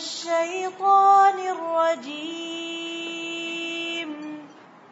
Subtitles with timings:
[0.00, 2.40] الشيطان الرجيم.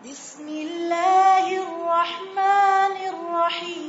[0.05, 3.88] بسم الله الرحمن الرحيم.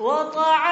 [0.00, 0.65] وطعاما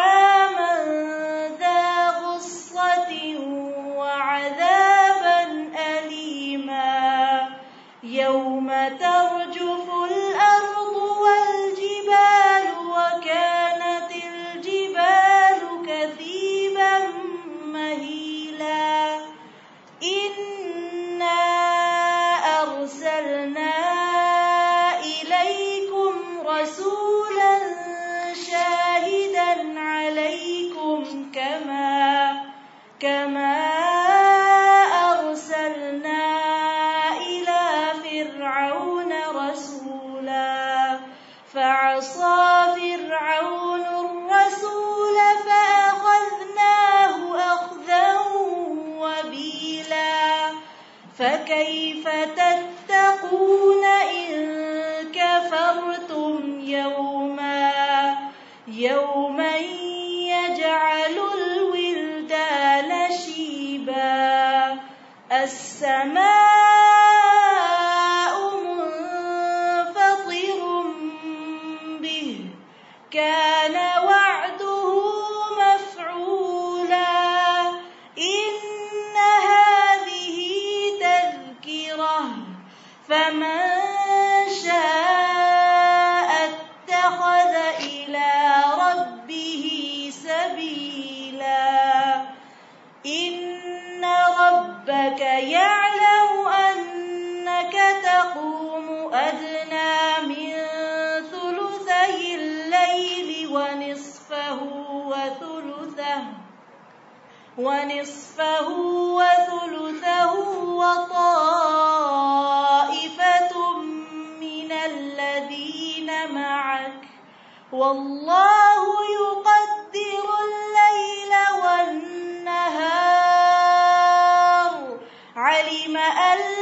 [126.05, 126.54] علم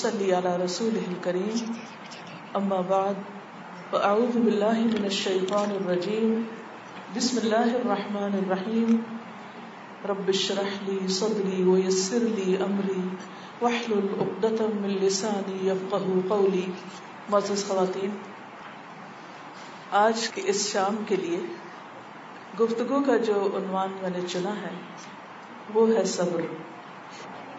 [0.00, 1.56] ونصلي على رسوله الكريم
[2.56, 3.18] أما بعد
[3.90, 6.30] فأعوذ بالله من الشيطان الرجيم
[7.16, 9.02] بسم الله الرحمن الرحيم
[10.08, 13.04] رب اشرح لي صدري ويسر لي أمري
[13.62, 16.66] واحلل عقدة من لساني يفقه قولي
[17.28, 18.10] معزز خواتین،
[19.90, 21.40] آج کے اس شام کے لیے
[22.60, 24.76] گفتگو کا جو عنوان میں نے چنا ہے،
[25.74, 26.40] وہ ہے صبر۔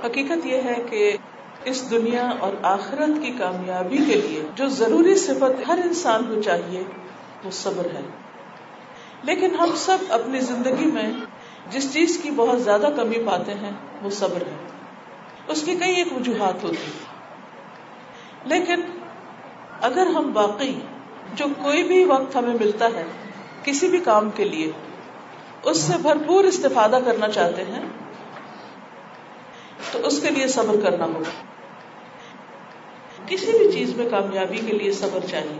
[0.05, 1.17] حقیقت یہ ہے کہ
[1.65, 6.83] اس دنیا اور آخرت کی کامیابی کے لیے جو ضروری صفت ہر انسان کو چاہیے،
[7.43, 8.01] وہ صبر ہے۔
[9.23, 11.13] لیکن ہم سب اپنی زندگی میں
[11.69, 13.71] جس چیز کی بہت زیادہ کمی پاتے ہیں،
[14.01, 14.55] وہ صبر ہے۔
[15.47, 16.91] اس کی کئی ایک وجوہات ہوتی
[18.45, 18.81] لیکن
[19.81, 20.79] اگر ہم واقعی
[21.33, 23.03] جو کوئی بھی وقت ہمیں ملتا ہے
[23.63, 24.71] کسی بھی کام کے لیے،
[25.63, 27.81] اس سے بھرپور استفادہ کرنا چاہتے ہیں،
[29.91, 31.50] تو اس کے لیے صبر کرنا ہوگا۔
[33.31, 35.59] کسی بھی چیز میں کامیابی کے لیے صبر چاہیے۔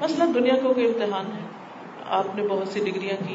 [0.00, 1.46] مثلا دنیا کو کوئی امتحان ہے،
[2.06, 3.34] آپ نے بہت سی ڈگریاں کی۔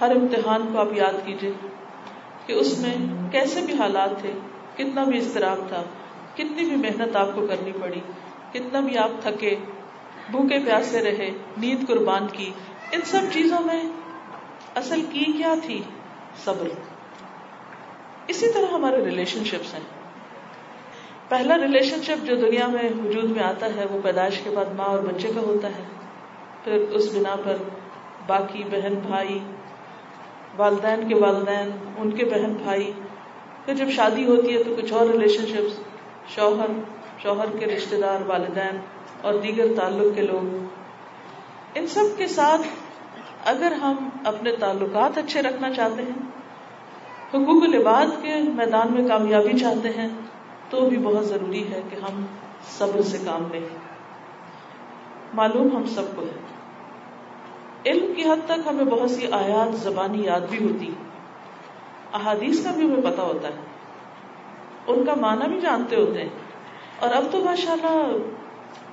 [0.00, 1.52] ہر امتحان کو آپ یاد کیجیے
[2.46, 2.94] کہ اس میں
[3.32, 4.32] کیسے بھی حالات تھے،
[4.76, 5.82] کتنا بھی اضطراب تھا،
[6.34, 8.00] کتنی بھی محنت آپ کو کرنی پڑی،
[8.52, 9.56] کتنا بھی آپ تھکے،
[10.30, 12.52] بھوکے پیاسے رہے، نیند قربان کی،
[12.92, 13.82] ان سب چیزوں میں
[14.74, 15.82] اصل کی کیا تھی؟
[16.44, 16.68] صبر۔
[18.26, 19.99] اسی طرح ہمارے ریلیشن شپس ہیں۔
[21.30, 24.86] پہلا ریلیشن شپ جو دنیا میں وجود میں آتا ہے، وہ پیدائش کے بعد ماں
[24.86, 25.82] اور بچے کا ہوتا ہے۔
[26.64, 27.56] پھر اس بنا پر
[28.26, 29.38] باقی بہن بھائی،
[30.56, 32.92] والدین کے والدین، ان کے بہن بھائی۔
[33.64, 35.80] پھر جب شادی ہوتی ہے تو کچھ اور ریلیشن شپس
[36.34, 36.66] شوہر
[37.22, 38.76] شوہر کے رشتے دار، والدین
[39.22, 40.66] اور دیگر تعلق کے لوگ۔
[41.74, 42.62] ان سب کے ساتھ
[43.44, 46.22] اگر ہم اپنے تعلقات اچھے رکھنا چاہتے ہیں،
[47.34, 50.08] حقوق العباد کے میدان میں کامیابی چاہتے ہیں
[50.70, 52.26] تو بھی بہت ضروری ہے کہ ہم
[52.78, 53.60] صبر سے کام لیں۔
[55.34, 56.38] معلوم ہم سب کو ہے۔
[57.86, 60.90] علم کی حد تک ہمیں بہت سی آیات، زبانی یاد بھی ہوتی
[62.12, 63.54] احادیث کا بھی ہمیں پتا ہوتا ہے۔
[64.86, 66.28] ان کا معنی بھی جانتے ہوتے ہیں۔
[66.98, 68.16] اور اب تو ماشاء اللہ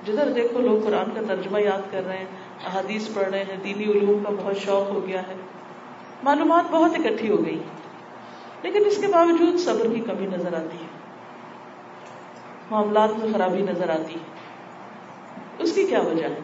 [0.06, 2.24] جدھر دیکھو لوگ قرآن کا ترجمہ یاد کر رہے ہیں،
[2.66, 5.34] احادیث پڑھ رہے ہیں، دینی علوم کا بہت شوق ہو گیا ہے۔
[6.22, 7.58] معلومات بہت اکٹھی ہو گئی۔
[8.62, 10.87] لیکن اس کے باوجود صبر کی کمی نظر آتی ہے۔
[12.70, 14.18] معاملات میں خرابی نظر آتی ہے۔
[15.58, 16.40] اس کی کیا وجہ ہے؟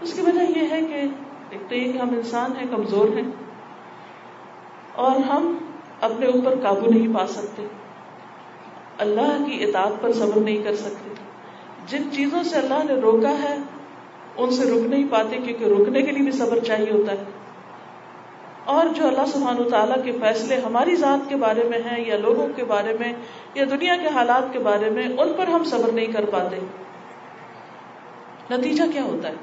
[0.00, 1.08] اس کی وجہ یہ ہے کہ
[1.50, 3.30] ایک تو یہ کہ ہم انسان ہیں، کمزور ہیں
[4.94, 5.56] اور ہم
[6.00, 7.66] اپنے اوپر قابو نہیں پا سکتے۔
[8.98, 11.14] اللہ کی اطاعت پر صبر نہیں کر سکتے۔
[11.86, 13.56] جن چیزوں سے اللہ نے روکا ہے،
[14.36, 17.41] ان سے رک نہیں پاتے کیونکہ رکنے کے لیے بھی صبر چاہیے ہوتا ہے۔
[18.64, 22.16] اور جو اللہ سبحان و تعالیٰ کے فیصلے ہماری ذات کے بارے میں ہیں یا
[22.16, 23.12] لوگوں کے بارے میں
[23.54, 26.56] یا دنیا کے حالات کے بارے میں، ان پر ہم صبر نہیں کر پاتے۔
[28.50, 29.34] نتیجہ کیا ہوتا ہے؟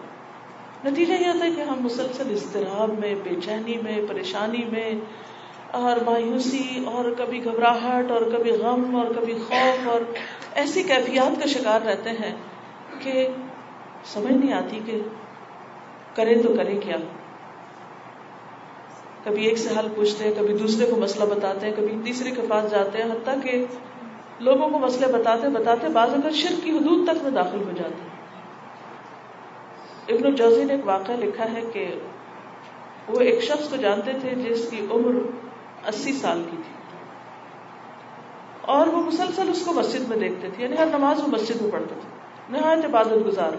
[0.85, 4.91] نتیجہ یہ ہوتا ہے کہ ہم مسلسل اضطراب میں، بے چینی میں، پریشانی میں،
[5.71, 10.01] اور مایوسی، اور کبھی گھبراہٹ، اور کبھی غم، اور کبھی خوف، اور
[10.55, 12.35] ایسی کیفیات کا شکار رہتے ہیں
[12.99, 13.27] کہ
[14.05, 14.99] سمجھ نہیں آتی کہ
[16.15, 16.95] کرے تو کرے کیا۔
[19.29, 22.41] کبھی ایک سے حل پوچھتے ہیں، کبھی دوسرے کو مسئلہ بتاتے ہیں، کبھی تیسرے کے
[22.49, 23.65] پاس جاتے ہیں، حتیٰ کہ
[24.39, 28.01] لوگوں کو مسئلے بتاتے بتاتے بعض اگر شرک کی حدود تک میں داخل ہو جاتے
[28.01, 28.09] ہیں۔
[30.09, 31.95] ابن الجوزی نے ایک واقعہ لکھا ہے کہ
[33.07, 35.11] وہ ایک شخص کو جانتے تھے جس کی عمر
[35.87, 36.73] اسی سال کی تھی۔
[38.61, 41.71] اور وہ مسلسل اس کو مسجد میں دیکھتے تھے یعنی ہر نماز وہ مسجد میں
[41.71, 42.09] پڑھتے تھے۔
[42.49, 43.51] نہایت عبادت گزار۔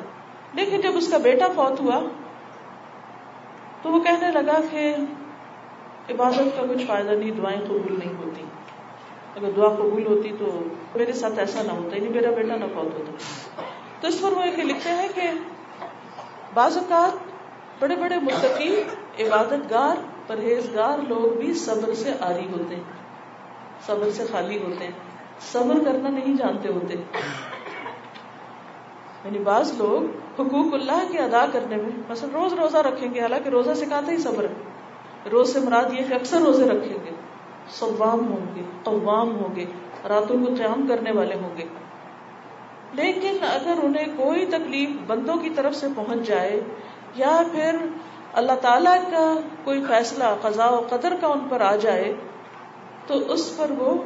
[0.53, 2.01] لیکن جب اس کا بیٹا فوت ہوا
[3.83, 4.95] تو وہ کہنے لگا کہ
[6.11, 8.43] عبادت کا کچھ فائدہ نہیں، دعائیں قبول نہیں ہوتی۔
[9.37, 10.63] اگر دعا قبول ہوتی تو
[10.95, 13.13] میرے ساتھ ایسا نہ ہوتا یعنی میرا بیٹا نہ فوت ہوتا۔
[14.01, 15.23] تو اس پر وہ لکھتے ہیں کہ
[16.55, 17.31] بعض اوقات
[17.83, 18.83] بڑے بڑے متقی
[19.21, 22.83] عبادت گار پرہیزگار لوگ بھی صبر سے آری ہوتے ہیں،
[23.87, 24.93] صبر سے خالی ہوتے ہیں،
[25.53, 26.95] صبر کرنا نہیں جانتے ہوتے۔
[29.25, 30.03] یعنی بعض لوگ
[30.41, 34.17] حقوق اللہ کے ادا کرنے میں، مثلا روز روزہ رکھیں گے، حالانکہ روزہ سکھاتا ہی
[34.17, 34.70] صبر ہے۔
[35.33, 37.11] روز سے مراد یہ کہ اکثر روزے رکھیں گے،
[37.69, 39.65] صوام ہوں گے قوام ہوں گے،
[40.09, 41.65] راتوں کو قیام کرنے والے ہوں گے۔
[42.93, 46.61] لیکن اگر انہیں کوئی تکلیف بندوں کی طرف سے پہنچ جائے،
[47.15, 47.77] یا پھر
[48.33, 52.15] اللہ تعالی کا کوئی فیصلہ، قضاء و قدر کا ان پر آ جائے،
[53.07, 54.03] تو اس پر وہ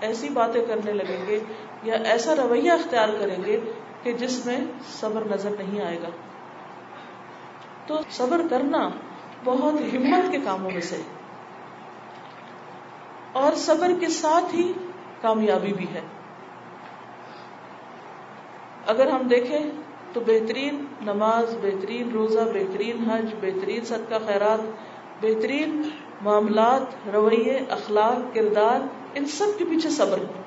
[0.00, 1.38] ایسی باتیں کرنے لگیں گے
[1.82, 3.60] یا ایسا رویہ اختیار کریں گے
[4.02, 4.58] کہ جس میں
[5.00, 6.08] صبر نظر نہیں آئے گا۔
[7.86, 8.90] تو صبر کرنا
[9.44, 11.02] بہت ہمت کے کاموں میں سے۔
[13.32, 14.72] اور صبر کے ساتھ ہی
[15.20, 16.00] کامیابی بھی ہے۔
[18.86, 19.58] اگر ہم دیکھیں
[20.12, 24.60] تو بہترین نماز، بہترین روزہ، بہترین حج، بہترین صدقہ خیرات،
[25.20, 25.82] بہترین
[26.20, 28.80] معاملات، رویے، اخلاق، کردار،
[29.14, 30.42] ان سب کے پیچھے صبر ہے۔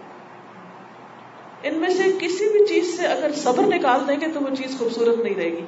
[1.64, 4.80] ان میں سے کسی بھی چیز سے اگر صبر نکال دیں گے تو وہ چیز
[4.80, 5.66] خوبصورت نہیں رہے گی۔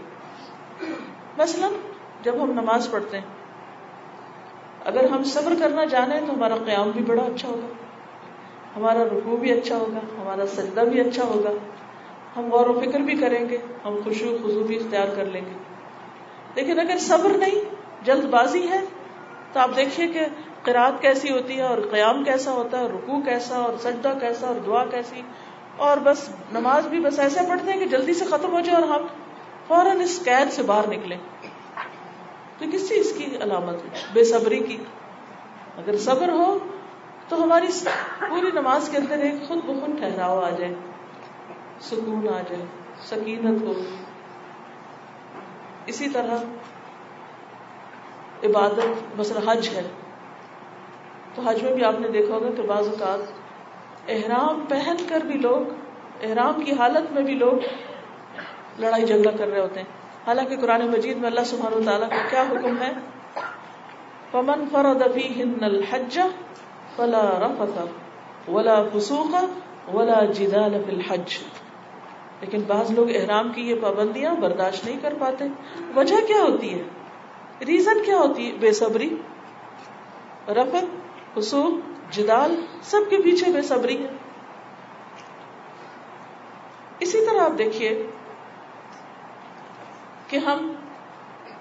[1.38, 1.67] مثلا
[2.23, 3.25] جب ہم نماز پڑھتے ہیں۔
[4.85, 7.67] اگر ہم صبر کرنا جانیں تو ہمارا قیام بھی بڑا اچھا ہوگا۔
[8.75, 11.49] ہمارا رکوع بھی اچھا ہوگا، ہمارا سجدہ بھی اچھا ہوگا۔
[12.35, 15.51] ہم غور و فکر بھی کریں گے، ہم خوشو خزو بھی اختیار کر لیں گے۔
[16.55, 17.55] لیکن اگر صبر نہیں،
[18.05, 18.79] جلد بازی ہے،
[19.53, 20.25] تو آپ دیکھیے کہ
[20.63, 24.55] قرآد کیسی ہوتی ہے اور قیام کیسا ہوتا ہے، رکوع کیسا اور سجدہ کیسا اور
[24.65, 25.21] دعا کیسی۔
[25.77, 28.99] اور بس نماز بھی بس ایسے پڑھتے ہیں کہ جلدی سے ختم ہو جائے اور
[28.99, 29.07] ہم
[29.67, 31.15] فوراً اس قید سے باہر نکلے
[32.60, 34.78] تو کس چیز کی علامت ہے؟ بے صبری کی۔
[35.78, 36.60] اگر صبر ہو
[37.28, 37.68] تو ہماری
[38.30, 40.74] پوری نماز کے اندر ایک خود بخود ٹھہراؤ آ جائے۔
[41.82, 42.66] سکون آ جائے۔
[43.01, 43.74] سکینت ہو۔
[45.86, 46.38] اسی طرح
[48.44, 49.82] عبادت، مثلا حج ہے۔
[51.36, 53.32] تو حج میں بھی آپ نے دیکھا ہوگا کہ بعض اوقات
[54.08, 55.74] احرام پہن کر بھی لوگ،
[56.22, 57.54] احرام کی حالت میں بھی لوگ
[58.80, 62.41] لڑائی جھگڑا کر رہے ہوتے ہیں۔ حالانکہ قرآن مجید میں اللہ سبحانہ تعالیٰ کا کیا
[62.41, 62.91] حکم ہے؟
[64.31, 66.19] پمن فرد فیہن الحج
[66.95, 67.77] فلا رفث
[68.49, 69.35] ولا فسوق
[69.95, 71.38] ولا جدال فی الحج۔
[72.41, 75.45] لیکن بعض لوگ احرام کی یہ پابندیاں برداشت نہیں کر پاتے۔
[75.95, 76.83] وجہ کیا ہوتی ہے؟
[77.65, 79.15] ریزن کیا ہوتی ہے؟ بے صبری
[80.47, 80.85] رفت
[81.38, 81.79] حصول
[82.11, 84.09] جدال، سب کے پیچھے بے صبری ہے۔
[86.99, 88.07] اسی طرح آپ دیکھیے
[90.29, 90.74] کہ ہم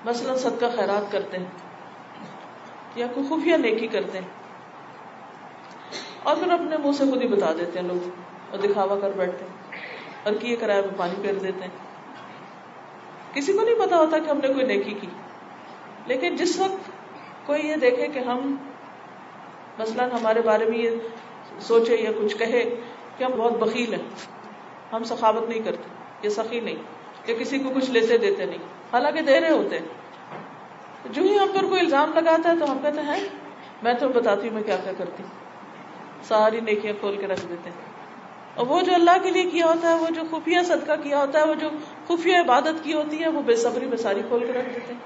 [0.04, 1.44] مثلا صدقہ خیرات کرتے ہیں
[2.94, 4.28] یا کوئی خفیہ نیکی کرتے ہیں
[6.22, 8.08] اور پھر اپنے منہ سے خود ہی بتا دیتے ہیں لوگ
[8.50, 9.80] اور دکھاوا کر بیٹھتے ہیں
[10.22, 11.70] اور کیے کرائے میں پانی پھیر دیتے ہیں۔
[13.32, 15.06] کسی کو نہیں پتا ہوتا کہ ہم نے کوئی نیکی کی۔
[16.06, 16.90] لیکن جس وقت
[17.46, 18.56] کوئی یہ دیکھے کہ ہم
[19.78, 20.90] مثلا ہمارے بارے میں یہ
[21.60, 22.76] سوچے یا کچھ کہے
[23.18, 24.02] کہ ہم بہت بخیل ہیں،
[24.92, 25.88] ہم سخاوت نہیں کرتے
[26.22, 26.98] یا سخی نہیں۔
[27.28, 28.58] یا کسی کو کچھ لیتے دیتے نہیں۔
[28.92, 29.87] حالانکہ دے رہے ہوتے ہیں۔
[31.11, 33.28] جو ہی ہم پر کوئی الزام لگاتا ہے تو ہم کہتے ہیں
[33.82, 35.30] میں تو بتاتی ہوں میں کیا کیا کرتی ہوں۔
[36.25, 37.88] ساری نیکیاں کھول کے رکھ دیتے ہیں۔
[38.54, 41.40] اور وہ جو اللہ کے لیے کیا ہوتا ہے، وہ جو خفیہ صدقہ کیا ہوتا
[41.40, 41.68] ہے، وہ جو
[42.08, 45.00] خفیہ عبادت کی ہوتی ہے، وہ بے صبری میں ساری کھول کے رکھ دیتے ہیں۔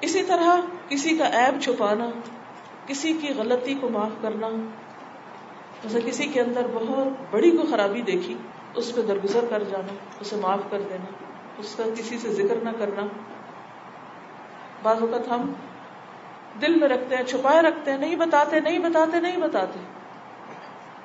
[0.00, 0.56] اسی طرح
[0.88, 2.10] کسی کا عیب چھپانا،
[2.86, 4.48] کسی کی غلطی کو معاف کرنا،
[5.82, 8.34] جیسے کسی کے اندر بہت بڑی کو خرابی دیکھی۔
[8.74, 11.04] اس پہ درگزر کر جانا، اسے معاف کر دینا،
[11.58, 13.02] اس کا کسی سے ذکر نہ کرنا۔
[14.82, 15.52] بعض اوقات ہم
[16.60, 19.78] دل میں رکھتے ہیں، چھپائے رکھتے ہیں، نہیں بتاتے نہیں بتاتے نہیں بتاتے۔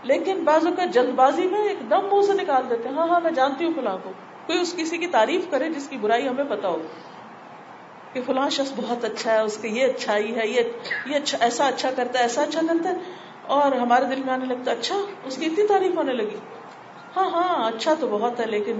[0.04, 3.20] لیکن بعض اوقات جلد بازی میں ایک دم منہ سے نکال دیتے ہیں ہاں ہاں
[3.20, 4.12] میں جانتی ہوں فلاں کو۔
[4.46, 6.82] کوئی اس کسی کی تعریف کرے جس کی برائی ہمیں پتا ہو
[8.14, 10.62] کہ فلاں شخص بہت اچھا ہے، اس کی یہ اچھائی ہے، یہ
[11.06, 12.96] یہ اچھا ایسا اچھا کرتا ہے، ایسا اچھا کرتا ہے۔
[13.48, 16.38] اور ہمارے دل میں آنے لگتا ہے اچھا اس کی اتنی تعریف ہونے لگی۔
[17.18, 18.80] ہاں ہاں اچھا تو بہت ہے، لیکن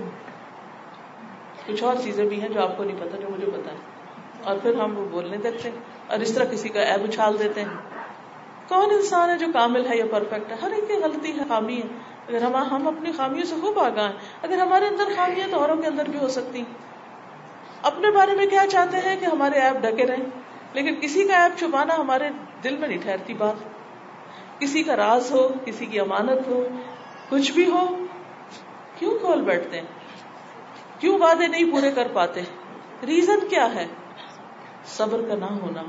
[1.68, 3.78] کچھ اور چیزیں بھی ہیں جو آپ کو نہیں پتا جو مجھے پتا ہے۔
[4.44, 5.78] اور پھر ہم وہ بولنے دیتے ہیں
[6.08, 7.70] اور اس طرح کسی کا ایب اچھال دیتے ہیں۔
[8.68, 11.78] کون انسان ہے جو کامل ہے یا پرفیکٹ ہے؟ ہر ایک کی غلطی ہے، خامی
[11.78, 11.88] ہے۔
[12.28, 15.60] اگر ہم ہم اپنی خامیوں سے خوب آگاہ ہیں، اگر ہمارے اندر خامی ہے تو
[15.60, 16.64] اوروں کے اندر بھی ہو سکتی
[17.82, 20.26] اپنے بارے میں کیا چاہتے ہیں کہ ہمارے ایپ ڈکے رہیں؟
[20.74, 22.30] لیکن کسی کا ایپ چھپانا ہمارے
[22.64, 23.56] دل میں نہیں ٹھہرتی بات۔
[24.60, 26.68] کسی کا راز ہو، کسی کی امانت ہو،
[27.30, 27.97] کچھ بھی ہو
[29.00, 29.88] کیوں کھول بیٹھتے ہیں؟
[31.00, 32.42] کیوں وعدے نہیں پورے کر پاتے؟
[33.06, 33.88] ریزن کیا ہے؟
[34.86, 35.84] صبر کا نہ ہونا۔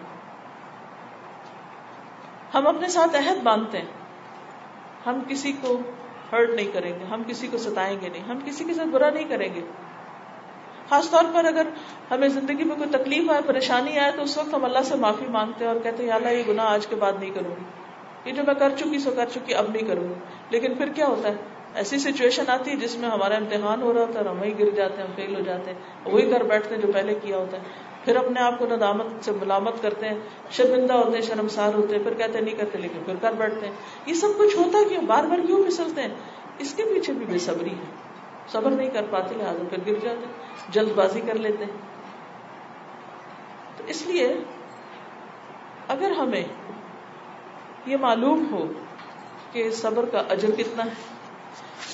[2.54, 3.84] ہم اپنے ساتھ عہد باندھتے ہیں۔
[5.06, 5.78] ہم کسی کو
[6.32, 9.10] ہرٹ نہیں کریں گے، ہم کسی کو ستائیں گے نہیں، ہم کسی کے ساتھ برا
[9.10, 9.60] نہیں کریں گے۔
[10.88, 11.66] خاص طور پر اگر
[12.10, 15.26] ہمیں زندگی میں کوئی تکلیف آئے، پریشانی آئے، تو اس وقت ہم اللہ سے معافی
[15.28, 17.64] مانگتے ہیں اور کہتے ہیں اللہ، یہ گناہ آج کے بعد نہیں کروں گی۔
[18.24, 20.14] یہ جو میں کر چکی سو کر چکی، اب نہیں کروں گی۔
[20.50, 21.34] لیکن پھر کیا ہوتا ہے؟
[21.78, 24.58] ایسی سچویشن آتی ہے جس میں ہمارا امتحان ہو رہا ہوتا ہے اور ہم وہیں
[24.58, 27.56] گر جاتے ہیں فیل ہو جاتے ہیں وہی کر بیٹھتے ہیں جو پہلے کیا ہوتا
[27.56, 27.62] ہے۔
[28.04, 30.18] پھر اپنے آپ کو ندامت سے ملامت کرتے ہیں،
[30.50, 33.66] شرمندہ ہوتے ہیں، شرمسار ہوتے ہیں، پھر کہتے ہیں، نہیں کرتے، لیکن پھر کر بیٹھتے
[33.66, 33.72] ہیں۔
[34.06, 36.08] یہ سب کچھ ہوتا کیوں؟ بار بار کیوں پھسلتے ہیں؟
[36.58, 37.84] اس کے پیچھے بھی بے صبری ہے۔
[38.48, 40.32] صبر نہیں کر پاتے، لہٰذا پھر گر جاتے ہیں،
[40.68, 41.72] جلد بازی کر لیتے ہیں۔
[43.76, 44.36] تو اس لیے
[45.88, 46.44] اگر ہمیں
[47.86, 48.66] یہ معلوم ہو
[49.52, 51.17] کہ صبر کا اجر کتنا ہے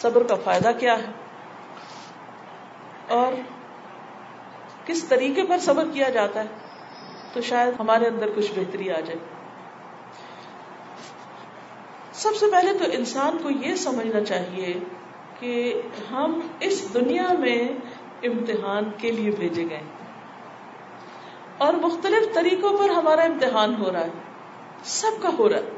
[0.04, 1.12] صبر کا فائدہ کیا ہے؟
[3.08, 3.32] اور
[4.86, 6.48] کس طریقے پر صبر کیا جاتا ہے؟
[7.32, 9.18] تو شاید ہمارے اندر کچھ بہتری آ جائے۔
[12.12, 14.74] سب سے پہلے تو انسان کو یہ سمجھنا چاہیے
[15.40, 15.80] کہ
[16.10, 17.68] ہم اس دنیا میں
[18.22, 19.82] امتحان کے لیے بھیجے گئے
[21.58, 24.10] اور مختلف طریقوں پر ہمارا امتحان ہو رہا ہے۔
[24.84, 25.70] سب کا ہو رہا ہے۔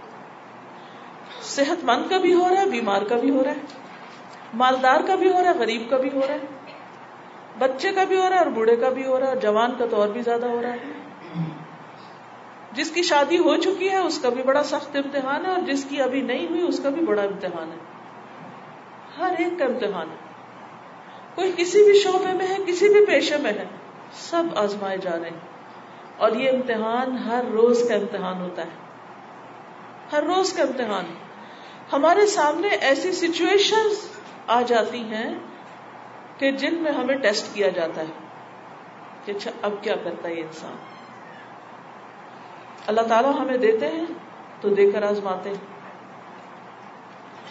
[1.43, 3.86] صحت مند کا بھی ہو رہا ہے، بیمار کا بھی ہو رہا ہے۔
[4.55, 6.39] مالدار کا بھی ہو رہا ہے، غریب کا بھی ہو رہا ہے،
[7.59, 9.87] بچے کا بھی ہو رہا ہے اور بوڑھے کا بھی ہو رہا ہے جوان کا
[9.91, 10.93] تو اور بھی زیادہ ہو رہا ہے۔
[12.73, 15.87] جس کی شادی ہو چکی ہے، اس کا بھی بڑا سخت امتحان ہے، اور جس
[15.89, 17.77] کی ابھی نہیں ہوئی، اس کا بھی بڑا امتحان ہے۔
[19.19, 20.17] ہر ایک کا امتحان ہے۔
[21.35, 23.65] کوئی کسی بھی شعبے میں ہے، کسی بھی پیشے میں ہے،
[24.13, 25.57] سب آزمائے جا رہے ہیں۔
[26.17, 28.87] اور یہ امتحان ہر روز کا امتحان ہوتا ہے۔
[30.13, 31.05] ہر روز کا امتحان۔
[31.93, 33.89] ہمارے سامنے ایسی سچویشن
[34.47, 35.35] آ جاتی ہیں
[36.39, 38.13] کہ جن میں ہمیں ٹیسٹ کیا جاتا ہے
[39.25, 40.77] کہ اچھا اب کیا کرتا ہے یہ انسان؟
[42.87, 44.05] اللہ تعالیٰ ہمیں دیتے ہیں
[44.61, 45.57] تو دے کر آزماتے ہیں۔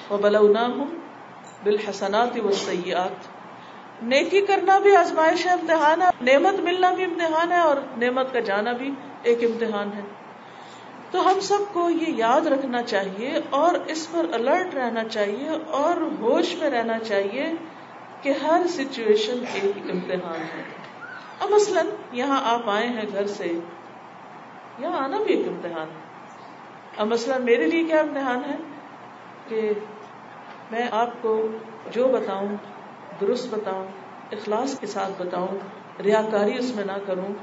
[0.10, 0.86] وہ بلا ہوں
[1.64, 3.28] بالحسنات و سیاحت
[4.04, 8.40] نیکی کرنا بھی آزمائش ہے، امتحان ہے، نعمت ملنا بھی امتحان ہے اور نعمت کا
[8.40, 8.92] جانا بھی
[9.24, 10.25] ایک امتحان ہے۔
[11.16, 16.02] تو ہم سب کو یہ یاد رکھنا چاہیے اور اس پر الرٹ رہنا چاہیے اور
[16.20, 17.52] ہوش میں رہنا چاہیے
[18.22, 20.64] کہ ہر سچویشن ایک امتحان ہے۔
[21.40, 23.60] اب مثلاً یہاں آپ آئے ہیں گھر سے۔
[24.80, 26.02] یہاں آنا بھی ایک امتحان ہے۔
[26.98, 28.56] اب مثلاً میرے لیے کیا امتحان ہے؟
[29.48, 29.72] کہ
[30.72, 31.48] میں آپ کو
[31.92, 32.56] جو بتاؤں،
[33.22, 33.88] درست بتاؤں،
[34.32, 35.58] اخلاص کے ساتھ بتاؤں
[36.04, 37.34] ریاکاری اس میں نہ کروں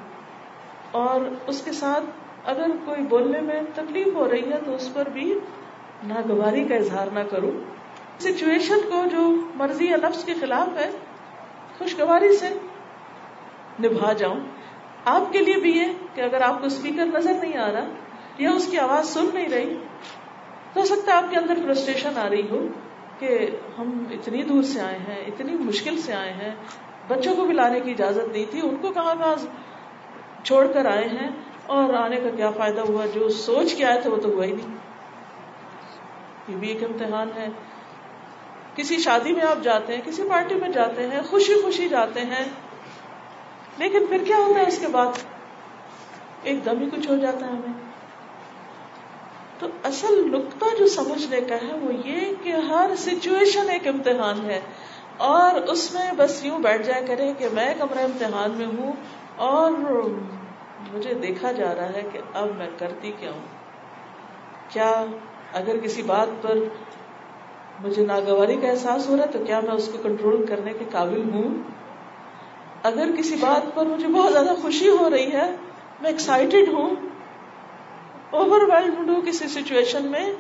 [0.91, 2.05] اور اس کے ساتھ
[2.45, 5.33] اگر کوئی بولنے میں تکلیف ہو رہی ہے تو اس پر بھی
[6.05, 7.51] ناگواری کا اظہار نہ کروں
[8.19, 9.23] سچویشن کو جو
[9.55, 10.91] مرضی یا لفظ کے خلاف ہے،
[11.79, 12.49] خوشگواری سے
[13.81, 14.41] نبھا جاؤں
[15.05, 17.87] آپ کے لیے بھی یہ کہ اگر آپ کو اسپیکر نظر نہیں آ رہا
[18.39, 19.75] یا اس کی آواز سن نہیں رہی،
[20.75, 22.67] تو ہو سکتا ہے آپ کے اندر فرسٹریشن آ رہی ہو
[23.19, 23.39] کہ
[23.79, 26.51] ہم اتنی دور سے آئے ہیں، اتنی مشکل سے آئے ہیں،
[27.09, 29.35] بچوں کو بھی لانے کی اجازت نہیں تھی، ان کو کہاں کہاں
[30.45, 31.29] چھوڑ کر آئے ہیں۔
[31.67, 34.53] اور آنے کا کیا فائدہ ہوا؟ جو سوچ کے آئے تھے وہ تو ہوا ہی
[34.53, 34.77] نہیں۔
[36.49, 37.49] یہ بھی ایک امتحان ہے۔
[38.75, 42.45] کسی شادی میں آپ جاتے ہیں، کسی پارٹی میں جاتے ہیں، خوشی خوشی جاتے ہیں،
[43.79, 45.07] لیکن پھر کیا ہوتا ہے اس کے بعد؟
[46.43, 47.93] ایک دم ہی کچھ ہو جاتا ہے ہمیں۔
[49.59, 54.61] تو اصل نقطہ جو سمجھنے کا ہے وہ یہ کہ ہر سچویشن ایک امتحان ہے۔
[55.17, 58.93] اور اس میں بس یوں بیٹھ جائے کرے کہ میں کمرہ امتحان میں ہوں
[59.37, 59.71] اور
[60.93, 63.47] مجھے دیکھا جا رہا ہے کہ اب میں کرتی کیا ہوں؟
[64.69, 65.05] کیا
[65.53, 66.55] اگر کسی بات پر
[67.81, 70.85] مجھے ناگواری کا احساس ہو رہا ہے تو کیا میں اس کو کنٹرول کرنے کے
[70.93, 71.63] قابل ہوں؟
[72.83, 75.51] اگر کسی بات پر مجھے بہت زیادہ خوشی ہو رہی ہے،
[76.01, 76.95] میں ایکسائٹیڈ ہوں
[78.31, 80.33] اوور ویلڈ ہوں کسی سچویشن میں،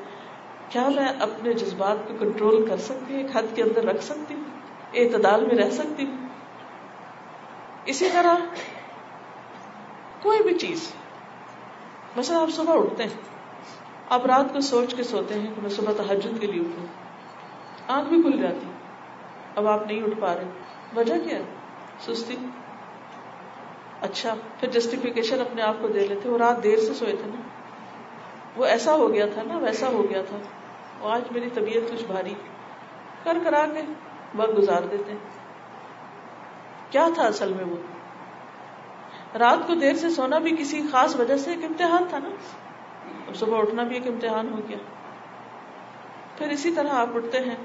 [0.69, 4.35] کیا میں اپنے جذبات کو کنٹرول کر سکتی ہوں؟ ایک حد کے اندر رکھ سکتی
[4.35, 4.43] ہوں؟
[4.95, 6.17] اعتدال میں رہ سکتی ہوں؟
[7.85, 8.35] اسی طرح
[10.23, 10.93] کوئی بھی چیز۔
[12.17, 13.21] مثلا آپ صبح اٹھتے ہیں،
[14.09, 16.87] آپ رات کو سوچ کے سوتے ہیں کہ میں صبح تحجد کے لیے اٹھوں۔
[17.89, 18.67] آنکھ بھی کھل جاتی۔
[19.57, 20.45] اب آپ نہیں اٹھ پا رہے۔
[20.97, 21.43] وجہ کیا ہے؟
[22.01, 22.37] سستی۔
[24.01, 27.41] اچھا پھر جسٹیفیکیشن اپنے آپ کو دے لیتے۔ وہ رات دیر سے سوئے تھے نا۔
[28.57, 30.37] وہ ایسا ہو گیا تھا نا، ویسا ہو گیا تھا۔
[31.01, 32.35] وہ آج میری طبیعت کچھ بھاری۔
[33.25, 33.93] کر کرا کے
[34.35, 35.13] وقت گزار دیتے
[36.91, 37.77] کیا تھا اصل میں وہ؟
[39.39, 42.29] رات کو دیر سے سونا بھی کسی خاص وجہ سے ایک امتحان تھا نا۔
[43.35, 44.79] صبح اٹھنا بھی ایک امتحان ہو گیا۔
[46.39, 47.57] پھر اسی طرح آپ اٹھتے ہیں۔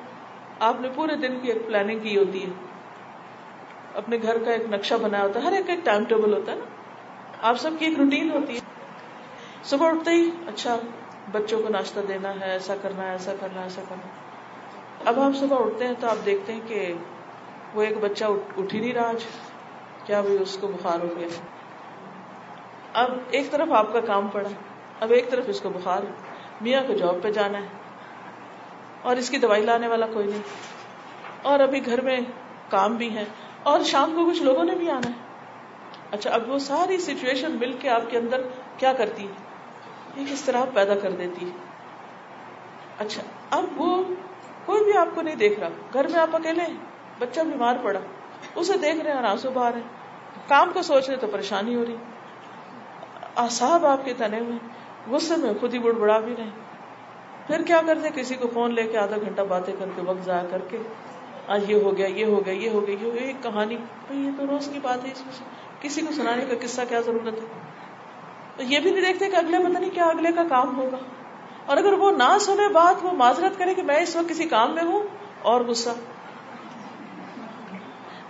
[0.59, 2.51] آپ نے پورے دن کی ایک پلاننگ کی ہوتی ہے۔
[3.93, 6.57] اپنے گھر کا ایک نقشہ بنایا ہوتا ہے۔ ہر ایک ایک ٹائم ٹیبل ہوتا ہے
[6.57, 6.65] نا۔
[7.41, 8.59] آپ سب کی ایک روٹین ہوتی ہے۔
[9.63, 10.77] صبح اٹھتے ہی اچھا
[11.31, 14.07] بچوں کو ناشتہ دینا ہے، ایسا کرنا ہے، ایسا کرنا ہے، ایسا کرنا
[15.09, 16.93] اب آپ صبح اٹھتے ہیں تو آپ دیکھتے ہیں کہ
[17.73, 18.25] وہ ایک بچہ
[18.57, 19.23] اٹھ ہی نہیں رہا آج۔
[20.05, 21.27] کیا بھی اس کو بخار ہو گیا؟
[22.97, 24.49] اب ایک طرف آپ کا کام پڑا
[24.99, 26.03] اب ایک طرف اس کو بخار
[26.61, 27.67] میاں کو جاب پہ جانا ہے،
[29.01, 30.41] اور اس کی دوائی لانے والا کوئی نہیں۔
[31.41, 32.19] اور ابھی گھر میں
[32.69, 33.23] کام بھی ہے،
[33.63, 35.25] اور شام کو کچھ لوگوں نے بھی آنا ہے۔
[36.11, 38.41] اچھا اب وہ ساری سچویشن مل کے آپ کے اندر
[38.77, 39.45] کیا کرتی ہے
[40.15, 41.55] ایک اس پیدا کر دیتی ہے
[42.99, 44.03] اچھا اب وہ
[44.65, 46.77] کوئی بھی آپ کو نہیں دیکھ رہا۔ گھر میں آپ اکیلے ہیں،
[47.19, 47.99] بچہ بیمار پڑا،
[48.55, 49.87] اسے دیکھ رہے ہیں اور آنسو باہر ہیں۔
[50.47, 51.95] کام کو سوچ رہے تو پریشانی ہو رہی۔
[53.37, 54.57] آساب آپ کے تنے ہوئے
[55.11, 56.49] غصے میں خود ہی بڑ بڑا بھی رہے
[57.47, 60.47] پھر کیا کرتے کسی کو فون لے کے آدھا گھنٹہ باتیں کر کے وقت ضائع
[60.51, 60.77] کر کے۔
[61.47, 63.77] آج یہ ہو گیا، یہ ہو گیا، یہ ہو گیا، یہ ہو گیا، ایک کہانی۔
[64.09, 65.33] یہ تو روز کی بات ہے اس میں
[65.81, 67.47] کسی کو سنانے کا قصہ کیا ضرورت ہے؟
[68.55, 70.97] تو یہ بھی نہیں دیکھتے کہ اگلے پتہ نہیں کیا اگلے کا کام ہوگا۔
[71.65, 74.75] اور اگر وہ نہ سنے بات، وہ معذرت کرے کہ میں اس وقت کسی کام
[74.75, 75.03] میں ہوں
[75.41, 75.89] اور غصہ۔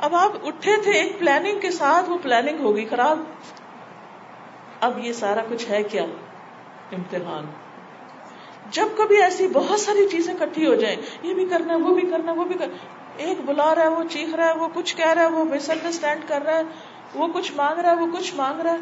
[0.02, 3.20] اب آپ اٹھے تھے، ایک پلاننگ کے ساتھ وہ پلاننگ ہوگی خراب۔
[4.82, 6.04] اب یہ سارا کچھ ہے کیا؟
[6.92, 7.46] امتحان۔
[8.72, 12.02] جب کبھی ایسی بہت ساری چیزیں کٹھی ہو جائیں، یہ بھی کرنا ہے وہ بھی
[12.02, 12.76] کرنا ہے وہ بھی کرنا
[13.18, 15.70] ایک بلا رہا ہے، وہ چیخ رہا ہے، وہ کچھ کہہ رہا ہے، وہ مس
[15.70, 16.62] انڈرسٹینڈ کر رہا ہے،
[17.16, 18.78] وہ کچھ مانگ رہا ہے، وہ کچھ مانگ رہا ہے۔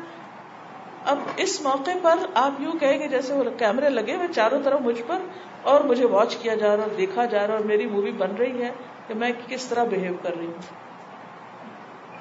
[1.06, 4.82] اب اس موقع پر آپ یوں کہیں گے جیسے وہ کیمرے لگے ہوئے چاروں طرف
[4.82, 5.18] مجھ پر،
[5.62, 8.64] اور مجھے واچ کیا جا رہا اور دیکھا جا رہا اور میری مووی بن رہی
[8.64, 8.72] ہے
[9.08, 10.86] کہ میں کس طرح بہیو کر رہی ہوں۔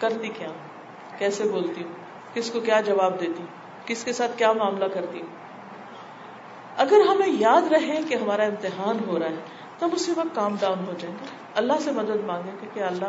[0.01, 0.49] کرتی کیا
[1.19, 1.93] کیسے بولتی ہوں؟
[2.35, 5.29] کس کو کیا جواب دیتی ہوں؟ کس کے ساتھ کیا معاملہ کرتی ہوں؟
[6.77, 9.35] اگر ہمیں یاد رہے کہ ہمارا امتحان ہو رہا ہے
[9.79, 13.05] تب اسی وقت کام ڈاؤن ہو جائیں گے۔ اللہ سے مدد مانگے کہ اللہ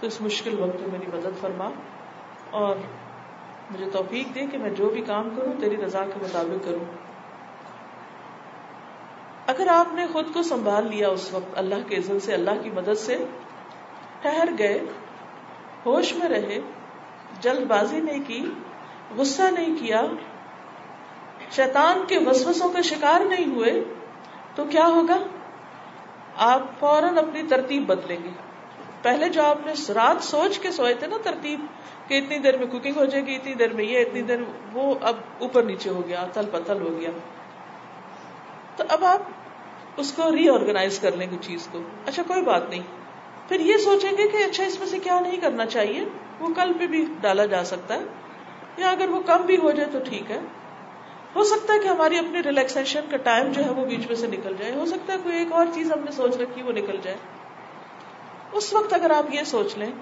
[0.00, 1.70] تو اس مشکل وقت میں میری مدد فرما
[2.50, 2.76] اور
[3.70, 6.84] مجھے توفیق دے کہ میں جو بھی کام کروں، تیری رضا کے مطابق کروں۔
[9.46, 12.70] اگر آپ نے خود کو سنبھال لیا اس وقت اللہ کے عزت سے، اللہ کی
[12.70, 13.24] مدد سے،
[14.22, 14.80] ٹھہر گئے،
[15.86, 16.58] ہوش میں رہے،
[17.40, 18.50] جلد بازی نہیں کی
[19.16, 20.02] غصہ نہیں کیا،
[21.50, 23.84] شیطان کے وسوسوں کا شکار نہیں ہوئے،
[24.54, 25.16] تو کیا ہوگا؟
[26.36, 28.28] آپ فوراً اپنی ترتیب بدلیں گے۔
[29.02, 31.60] پہلے جو آپ نے رات سوچ کے سوئے تھے نا ترتیب،
[32.08, 34.38] کہ اتنی دیر میں کوکنگ ہو جائے گی، اتنی دیر میں یہ، اتنی دیر،
[34.72, 37.10] وہ اب اوپر نیچے ہو گیا، تل پتل ہو گیا۔
[38.76, 39.22] تو اب آپ
[39.96, 42.82] اس کو ری آرگنائز کر لیں گے چیز کو۔ اچھا کوئی بات نہیں۔
[43.48, 46.04] پھر یہ سوچیں گے کہ اچھا اس میں سے کیا نہیں کرنا چاہیے؟
[46.40, 48.00] وہ کل پہ بھی ڈالا جا سکتا ہے۔
[48.76, 50.40] یا اگر وہ کم بھی ہو جائے تو ٹھیک ہے۔
[51.34, 54.26] ہو سکتا ہے کہ ہماری اپنی ریلیکسیشن کا ٹائم جو ہے وہ بیچ میں سے
[54.26, 56.96] نکل جائے۔ ہو سکتا ہے کوئی ایک اور چیز ہم نے سوچ رکھی وہ نکل
[57.02, 57.16] جائے۔
[58.52, 59.92] اس وقت اگر آپ یہ سوچ لیں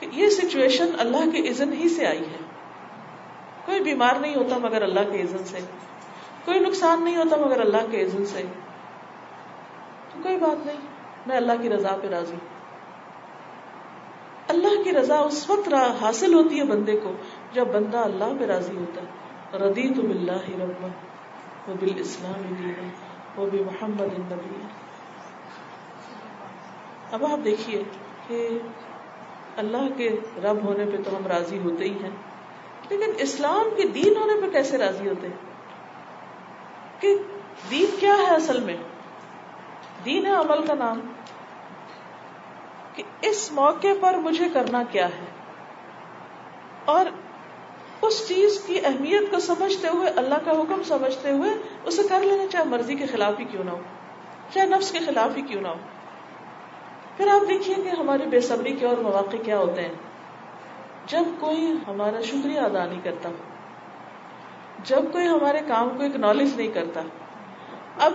[0.00, 2.38] کہ یہ سچویشن اللہ کے عزن ہی سے آئی ہے۔
[3.64, 5.58] کوئی بیمار نہیں ہوتا مگر اللہ کے عزن سے۔
[6.44, 8.42] کوئی نقصان نہیں ہوتا مگر اللہ کے عزن سے۔
[10.12, 10.76] تو کوئی بات نہیں،
[11.26, 12.36] میں اللہ کی رضا پہ راضی۔
[14.48, 17.12] اللہ کی رضا اس وقت حاصل ہوتی ہے بندے کو
[17.52, 19.06] جب بندہ اللہ پہ راضی ہوتا ہے
[19.58, 20.84] ردی تو بلّہ رب
[21.68, 22.72] وہ بال اسلام
[23.36, 24.62] وہ بھی محمد النبی۔
[27.12, 27.82] اب آپ دیکھیے
[28.26, 28.58] کہ
[29.56, 32.10] اللہ کے رب ہونے پہ تو ہم راضی ہوتے ہی ہیں،
[32.90, 35.50] لیکن اسلام کے دین ہونے پہ کیسے راضی ہوتے؟ ہیں
[37.00, 37.16] کہ
[37.70, 38.76] دین کیا ہے اصل میں؟
[40.04, 41.00] دین ہے عمل کا نام۔
[42.94, 45.24] کہ اس موقع پر مجھے کرنا کیا ہے؟
[46.84, 47.06] اور
[48.02, 51.50] اس چیز کی اہمیت کو سمجھتے ہوئے، اللہ کا حکم سمجھتے ہوئے
[51.84, 53.80] اسے کر لینا، چاہے مرضی کے خلاف ہی کیوں نہ ہو،
[54.54, 55.74] چاہے نفس کے خلاف ہی کیوں نہ ہو۔
[57.16, 59.94] پھر آپ دیکھیے کہ ہماری بے صبری کے اور مواقع کیا ہوتے ہیں۔
[61.06, 63.28] جب کوئی ہمارا شکریہ ادا نہیں کرتا،
[64.84, 67.00] جب کوئی ہمارے کام کو اکنالج نہیں کرتا۔
[67.98, 68.12] اب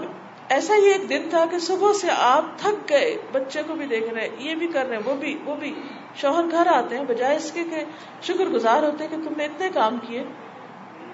[0.50, 4.14] ایسا ہی ایک دن تھا کہ صبح سے آپ تھک گئے، بچے کو بھی دیکھ
[4.14, 5.74] رہے یہ بھی کر رہے وہ بھی وہ بھی۔
[6.16, 7.84] شوہر گھر آتے ہیں، بجائے اس کے کہ
[8.22, 10.24] شکر گزار ہوتے ہیں کہ تم نے اتنے کام کیے۔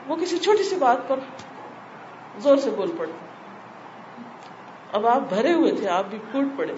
[0.07, 1.19] وہ کسی چھوٹی سی بات پر
[2.37, 3.11] زور سے بول پڑے۔
[4.91, 6.73] اب آپ بھرے ہوئے تھے، آپ بھی پھوٹ پڑے۔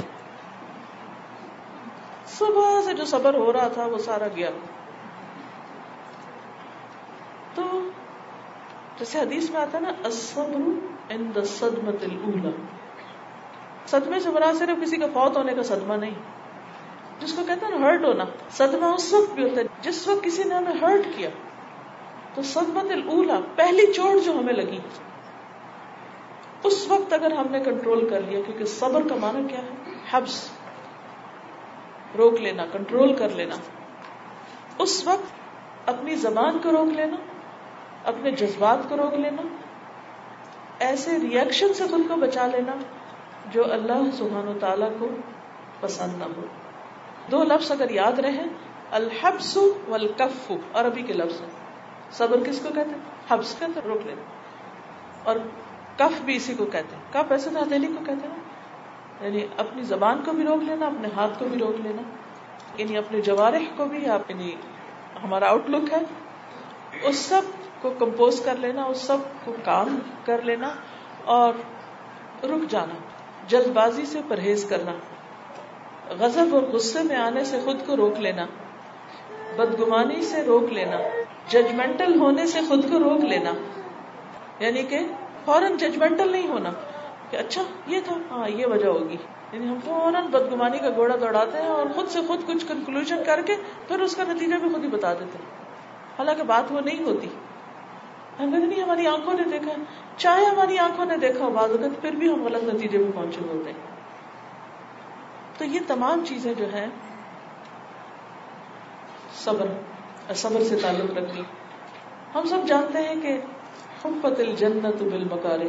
[2.28, 4.50] صبح سے جو صبر ہو رہا تھا، وہ سارا گیا۔
[7.56, 7.90] تو
[9.00, 12.04] جیسے حدیث میں آتا ہے نا، الصبر صدمت
[13.90, 16.43] صدمے سے مراد صرف کسی کا فوت ہونے کا صدمہ نہیں۔
[17.24, 20.24] جس کو کہتے ہیں نا ہرٹ ہونا، صدمہ اس وقت بھی ہوتا ہے، جس وقت
[20.24, 21.30] کسی نے ہمیں ہرٹ کیا،
[22.36, 24.80] تو صدمت الا پہلی چوٹ جو ہمیں لگی،
[26.64, 30.50] اس وقت اگر ہم نے کنٹرول کر لیا، کیونکہ صبر کا معنی کیا ہے؟ حبس،
[32.18, 33.56] روک لینا کنٹرول کر لینا۔
[34.78, 37.16] اس وقت اپنی زبان کو روک لینا،
[38.04, 39.42] اپنے جذبات کو روک لینا،
[40.80, 42.72] ایسے ریئیکشن سے خود کو بچا لینا
[43.52, 45.08] جو اللہ سبحان و تعالی کو
[45.80, 46.46] پسند نہ ہو۔
[47.32, 48.44] دو لفظ اگر یاد رہے
[48.92, 49.58] الحبس
[49.88, 51.42] والکف، عربی کے لفظ
[52.12, 54.22] صبر کس کو کہتے ہیں؟ حبس کہتے روک لینا
[55.24, 55.36] اور
[55.98, 58.40] کف بھی اسی کو کہتے ہیں۔ کف ایسے ہتھیلی کو کہتے ہیں
[59.22, 62.02] یعنی اپنی زبان کو بھی روک لینا، اپنے ہاتھ کو بھی روک لینا۔
[62.78, 64.56] یعنی اپنے جوارح کو بھی یعنی
[65.24, 65.98] ہمارا آؤٹ لک ہے۔
[67.04, 67.42] اس سب
[67.82, 70.70] کو کمپوز کر لینا، اس سب کو کام کر لینا
[71.26, 71.54] اور
[72.46, 72.94] رک جانا،
[73.48, 74.92] جلد بازی سے پرہیز کرنا۔
[76.10, 78.46] غضب اور غصے میں آنے سے خود کو روک لینا،
[79.56, 80.98] بدگمانی سے روک لینا
[81.50, 83.52] ججمنٹل ہونے سے خود کو روک لینا۔
[84.60, 85.00] یعنی کہ
[85.46, 86.72] فوراً ججمنٹل نہیں ہونا،
[87.30, 89.18] کہ اچھا یہ تھا ہاں یہ وجہ ہوگی۔
[89.52, 93.42] یعنی ہم فوراً بدگمانی کا گوڑا دوڑاتے ہیں اور خود سے خود کچھ کنکلوژ کر
[93.42, 93.56] کے
[93.88, 95.64] پھر اس کا نتیجہ بھی خود ہی بتا دیتے ہیں۔
[96.20, 97.28] حالانکہ بات وہ نہیں ہوتی۔
[98.40, 99.72] ہمیں نہیں ہماری آنکھوں نے دیکھا،
[100.18, 103.72] چاہے ہماری آنکھوں نے دیکھا، بعض اوقات پھر بھی ہم غلط نتیجے میں پہنچے ہوتے
[103.72, 103.93] ہیں۔
[105.58, 106.88] تو یہ تمام چیزیں جو ہیں،
[109.36, 109.68] صبر
[110.36, 111.42] صبر سے تعلق رکھتی
[112.36, 113.38] ہم سب جانتے ہیں کہ
[114.04, 115.68] حفت الجنت بالمکارے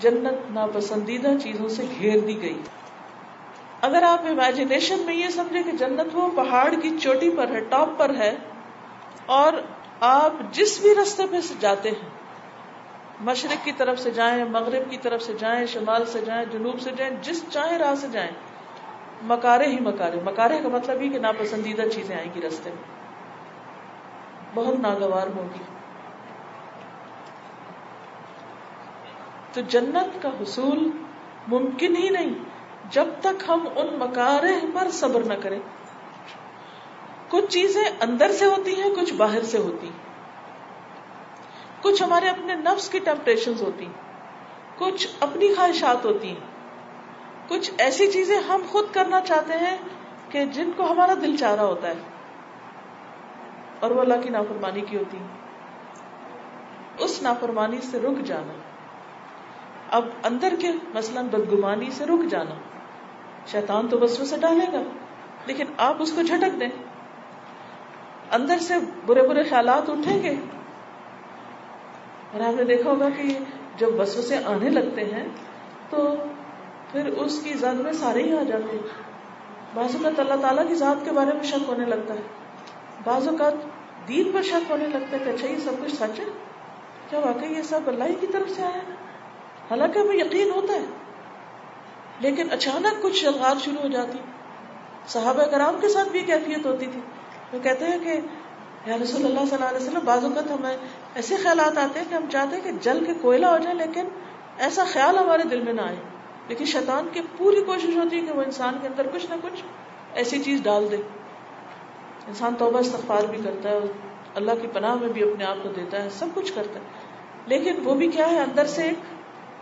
[0.00, 2.58] جنت ناپسندیدہ چیزوں سے گھیر دی گئی۔
[3.82, 7.98] اگر آپ امیجنیشن میں یہ سمجھے کہ جنت وہ پہاڑ کی چوٹی پر ہے ٹاپ
[7.98, 8.34] پر ہے،
[9.34, 9.52] اور
[10.06, 12.08] آپ جس بھی رستے پہ جاتے ہیں
[13.20, 16.90] مشرق کی طرف سے جائیں، مغرب کی طرف سے جائیں، شمال سے جائیں، جنوب سے
[16.96, 18.30] جائیں، جس چاہے راہ سے جائیں۔
[19.22, 22.82] مکارے ہی مکارے۔ مکارے کا مطلب ہی کہ ناپسندیدہ چیزیں آئیں گی رستے میں۔
[24.54, 25.62] بہت ناگوار ہوگی۔
[29.52, 30.90] تو جنت کا حصول
[31.48, 32.34] ممکن ہی نہیں۔
[32.90, 35.60] جب تک ہم ان مکارے پر صبر نہ کریں۔
[37.28, 39.90] کچھ چیزیں اندر سے ہوتی ہیں، کچھ باہر سے ہوتی
[41.86, 43.86] کچھ ہمارے اپنے نفس کی ٹیمپٹیشن ہوتی
[44.78, 46.40] کچھ اپنی خواہشات ہوتی ہیں۔
[47.48, 49.76] کچھ ایسی چیزیں ہم خود کرنا چاہتے ہیں
[50.28, 51.94] کہ جن کو ہمارا دل چاہ رہا ہوتا ہے۔
[53.80, 55.18] اور وہ اللہ کی نافرمانی کی ہوتی
[56.98, 58.52] اس نافرمانی سے رک جانا۔
[59.90, 62.54] اب اندر کے مثلا بدگمانی سے رک جانا۔
[63.46, 64.82] شیطان تو بس سے ڈالے گا،
[65.46, 66.68] لیکن آپ اس کو جھٹک دیں۔
[68.32, 68.74] اندر سے
[69.06, 70.34] برے برے خیالات اٹھیں گے۔
[72.36, 73.38] اور آپ نے دیکھا ہوگا کہ
[73.76, 75.28] جب وسو سے آنے لگتے ہیں
[75.90, 76.14] تو
[76.92, 78.88] پھر اس کی زد میں سارے ہی آ جاتے ہیں۔
[79.74, 82.20] بعض اوقات اللہ تعالیٰ کی ذات کے بارے میں شک ہونے لگتا ہے۔
[83.04, 83.52] بعض اوقات
[84.08, 86.24] دین پر شک ہونے لگتا ہے کہ اچھا یہ سب کچھ سچ ہے؟
[87.10, 88.92] کیا واقعی یہ سب اللہ کی طرف سے آیا ہے؟
[89.70, 90.84] حالانکہ ہمیں یقین ہوتا ہے۔
[92.20, 94.18] لیکن اچانک کچھ شلغار شروع ہو جاتی۔
[95.06, 97.00] صحابہ کرام کے ساتھ بھی کیفیت ہوتی تھی۔
[97.52, 98.20] وہ کہتے ہیں کہ
[98.90, 100.76] یا رسول اللہ صلی اللہ علیہ وسلم، بعض اوقات ہمیں
[101.16, 104.08] ایسے خیالات آتے ہیں کہ ہم چاہتے ہیں کہ جل کے کوئلہ ہو جائے، لیکن
[104.58, 105.96] ایسا خیال ہمارے دل میں نہ آئے۔
[106.48, 109.62] لیکن شیطان کی پوری کوشش ہوتی ہے کہ وہ انسان کے اندر کچھ نہ کچھ
[110.14, 110.96] ایسی چیز ڈال دے۔
[112.26, 113.78] انسان توبہ استغفار بھی کرتا ہے
[114.34, 116.84] اللہ کی پناہ میں بھی اپنے آپ کو دیتا ہے، سب کچھ کرتا ہے۔
[117.46, 118.98] لیکن وہ بھی کیا ہے، اندر سے ایک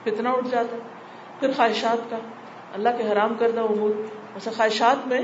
[0.03, 0.83] فتنہ اٹھ جاتا ہے،
[1.41, 2.19] پھر خواہشات کا۔
[2.75, 3.91] اللہ کے حرام کردہ امور۔
[4.35, 5.21] ایسا خواہشات میں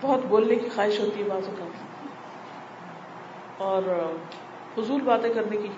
[0.00, 1.64] بہت بولنے کی خواہش ہوتی ہے بازو کا
[3.58, 3.82] اور
[4.74, 5.68] فضول باتیں کرنے کی۔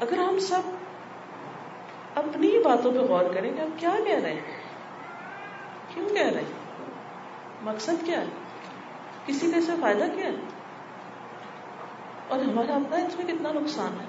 [0.00, 0.70] اگر ہم سب
[2.16, 4.56] اپنی باتوں پہ غور کریں کہ ہم کیا کہہ رہے ہیں،
[5.94, 6.60] کیوں کہہ رہے ہیں،
[7.62, 8.26] مقصد کیا ہے،
[9.26, 10.36] کسی کا سے فائدہ کیا ہے،
[12.28, 14.06] اور ہمارا اپنا اس میں کتنا نقصان ہے۔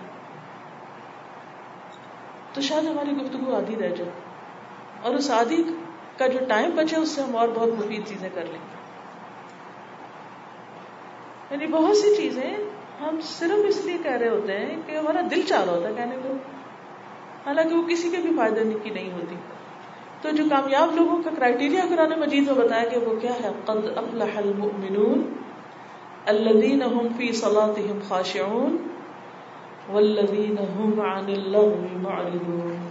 [2.54, 4.12] تو شاید ہماری گفتگو آدھی رہ جائے،
[5.02, 5.63] اور اس آدھی
[6.18, 8.72] کا جو ٹائم بچے اس سے ہم اور بہت مفید چیزیں کر لیں۔ گے
[11.54, 12.54] یعنی بہت سی چیزیں
[13.02, 15.94] ہم صرف اس لیے کہہ رہے ہوتے ہیں کہ ہمارا دل چاہ رہا ہوتا ہے
[15.94, 16.34] کہنے کو۔
[17.46, 19.36] حالانکہ وہ کسی کے بھی فائدے کی نہیں ہوتی۔
[20.22, 23.98] تو جو کامیاب لوگوں کا کرائٹیریا قرآن مجید میں بتایا کہ وہ کیا ہے؟ قد
[23.98, 25.34] افلح المؤمنون
[26.26, 28.78] الذين هم في صلاتهم خاشعون
[29.89, 32.89] والذين هم عن اللغو معرضون۔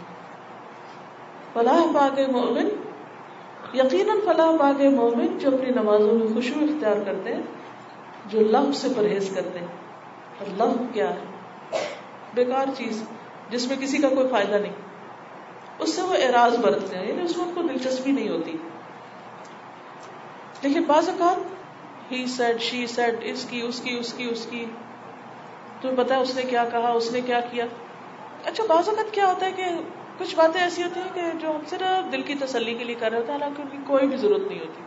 [1.53, 2.69] فلاح باغ مومن
[3.75, 7.43] یقیناً فلاح باغ مومن جو اپنی نمازوں میں خوشبو اختیار کرتے ہیں۔
[8.27, 9.67] جو لغ سے پرہیز کرتے ہیں۔
[10.39, 11.19] اور لغ کیا ہے؟
[12.35, 13.03] بیکار چیز،
[13.51, 14.73] جس میں کسی کا کوئی فائدہ نہیں۔
[15.79, 18.53] اس سے وہ اعراض برتتے ہیں یعنی اس میں ان کو دلچسپی نہیں ہوتی۔
[20.63, 21.37] لیکن بعض اوقات
[22.13, 24.65] ہی سیڈ شی سیڈ اس کی اس کی اس کی اس کی۔
[25.81, 27.67] تمہیں پتا ہے اس نے کیا کہا، اس نے کیا کیا۔
[28.45, 29.65] اچھا بعض اوقات کیا ہوتا ہے کہ
[30.19, 33.11] کچھ باتیں ایسی ہوتی ہیں کہ جو ہم صرف دل کی تسلی کے لیے کر
[33.11, 34.83] رہے ہوتے ہیں، حالانکہ ان کی کوئی بھی ضرورت نہیں ہوتی۔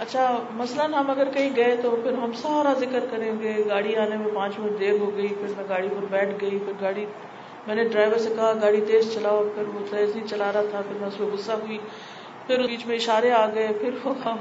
[0.00, 4.16] اچھا مثلاً ہم اگر کہیں گئے تو پھر ہم سارا ذکر کریں گے۔ گاڑی آنے
[4.16, 7.06] میں پانچ منٹ دیر ہو گئی، پھر میں گاڑی پر بیٹھ گئی، پھر گاڑی،
[7.66, 10.80] میں نے ڈرائیور سے کہا گاڑی تیز چلاؤ، پھر وہ تیز نہیں چلا رہا تھا،
[10.88, 11.78] پھر میں اس پہ غصہ ہوئی۔
[12.46, 14.36] پھر بیچ میں اشارے آ گئے، پھر وہ ہم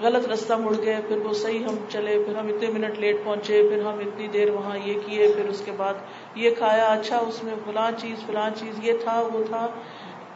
[0.00, 3.62] غلط رستہ مڑ گئے، پھر وہ صحیح ہم چلے، پھر ہم اتنے منٹ لیٹ پہنچے،
[3.68, 5.94] پھر ہم اتنی دیر وہاں یہ کیے، پھر اس کے بعد
[6.34, 9.66] یہ کھایا اچھا اس میں فلاں چیز فلاں چیز، یہ تھا، وہ تھا۔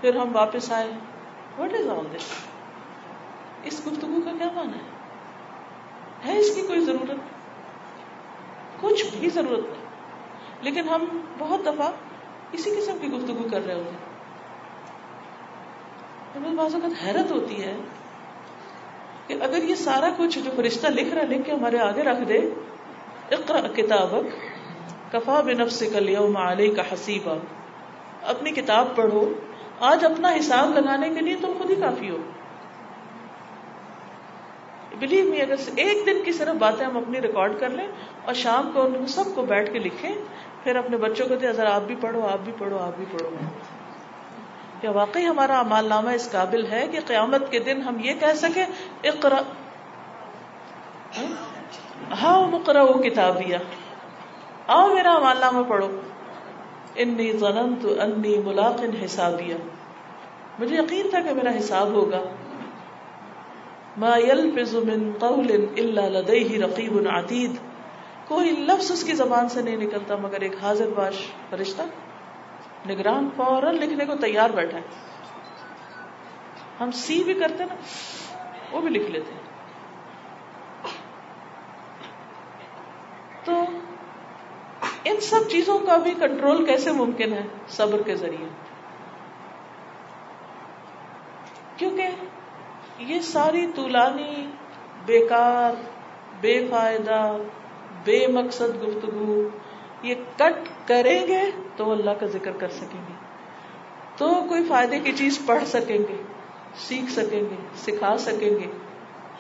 [0.01, 0.87] پھر ہم واپس آئے۔
[1.59, 2.50] وٹ از آل دس
[3.65, 4.77] اس گفتگو کا کیا مانا
[6.27, 7.17] ہے؟ اس کی کوئی ضرورت؟
[8.81, 9.91] کچھ بھی ضرورت نہیں۔
[10.63, 11.05] لیکن ہم
[11.39, 11.93] بہت دفعہ
[12.53, 14.11] اسی قسم کی گفتگو کر رہے ہوتے ہیں۔
[16.55, 17.77] بعض اوقات حیرت ہوتی ہے
[19.27, 22.39] کہ اگر یہ سارا کچھ جو فرشتہ لکھ رہا لکھ کے ہمارے آگے رکھ دے
[23.31, 24.27] اقرا کتابک،
[25.13, 27.35] کفا بنفس کل یوم علیہ کا حسیبہ
[28.23, 29.33] اپنی کتاب پڑھو۔
[29.81, 32.17] آج اپنا حساب لگانے کے لیے تم خود ہی کافی ہو۔
[34.99, 37.87] بلیو می اگر ایک دن کی صرف باتیں ہم اپنی ریکارڈ کر لیں
[38.25, 40.15] اور شام کو ان سب کو بیٹھ کے لکھیں،
[40.65, 43.31] پھر اپنے بچوں کو دیں، ذرا آپ بھی پڑھو، آپ بھی پڑھو، آپ بھی پڑھو۔
[44.81, 48.35] کیا واقعی ہمارا امال نامہ اس قابل ہے کہ قیامت کے دن ہم یہ کہہ
[48.35, 48.65] سکیں
[49.05, 49.41] اقرا
[52.23, 53.59] ہاں مقرا وہ کتابیا
[54.67, 55.89] آؤ میرا امال نامہ پڑھو۔
[56.97, 59.57] انی ظننت انی ملاقن حسابیا
[60.59, 62.21] مجھے یقین تھا کہ میرا حساب ہوگا۔
[63.97, 67.57] ما يلفظ من قول الا لديه رقيب عتيد۔
[68.29, 71.15] کوئی لفظ اس کی زبان سے نہیں نکلتا مگر ایک حاضر باش
[71.51, 71.83] فرشتہ
[72.87, 74.83] نگران فوراً لکھنے کو تیار بیٹھا ہے۔
[76.81, 77.75] ہم سی بھی کرتے نا،
[78.73, 79.33] وہ بھی لکھ لیتے
[83.45, 83.65] تو
[85.05, 88.49] ان سب چیزوں کا بھی کنٹرول کیسے ممکن ہے؟ صبر کے ذریعے
[91.77, 92.09] کیونکہ
[93.11, 94.47] یہ ساری طولانی
[95.07, 95.75] بیکار،
[96.41, 97.37] بے فائدہ،
[98.05, 99.49] بے مقصد گفتگو
[100.03, 101.41] یہ کٹ کریں گے
[101.77, 103.15] تو اللہ کا ذکر کر سکیں گے۔
[104.17, 106.23] تو کوئی فائدے کی چیز پڑھ سکیں گے،
[106.75, 108.67] سیکھ سکیں گے، سکھا سکیں گے۔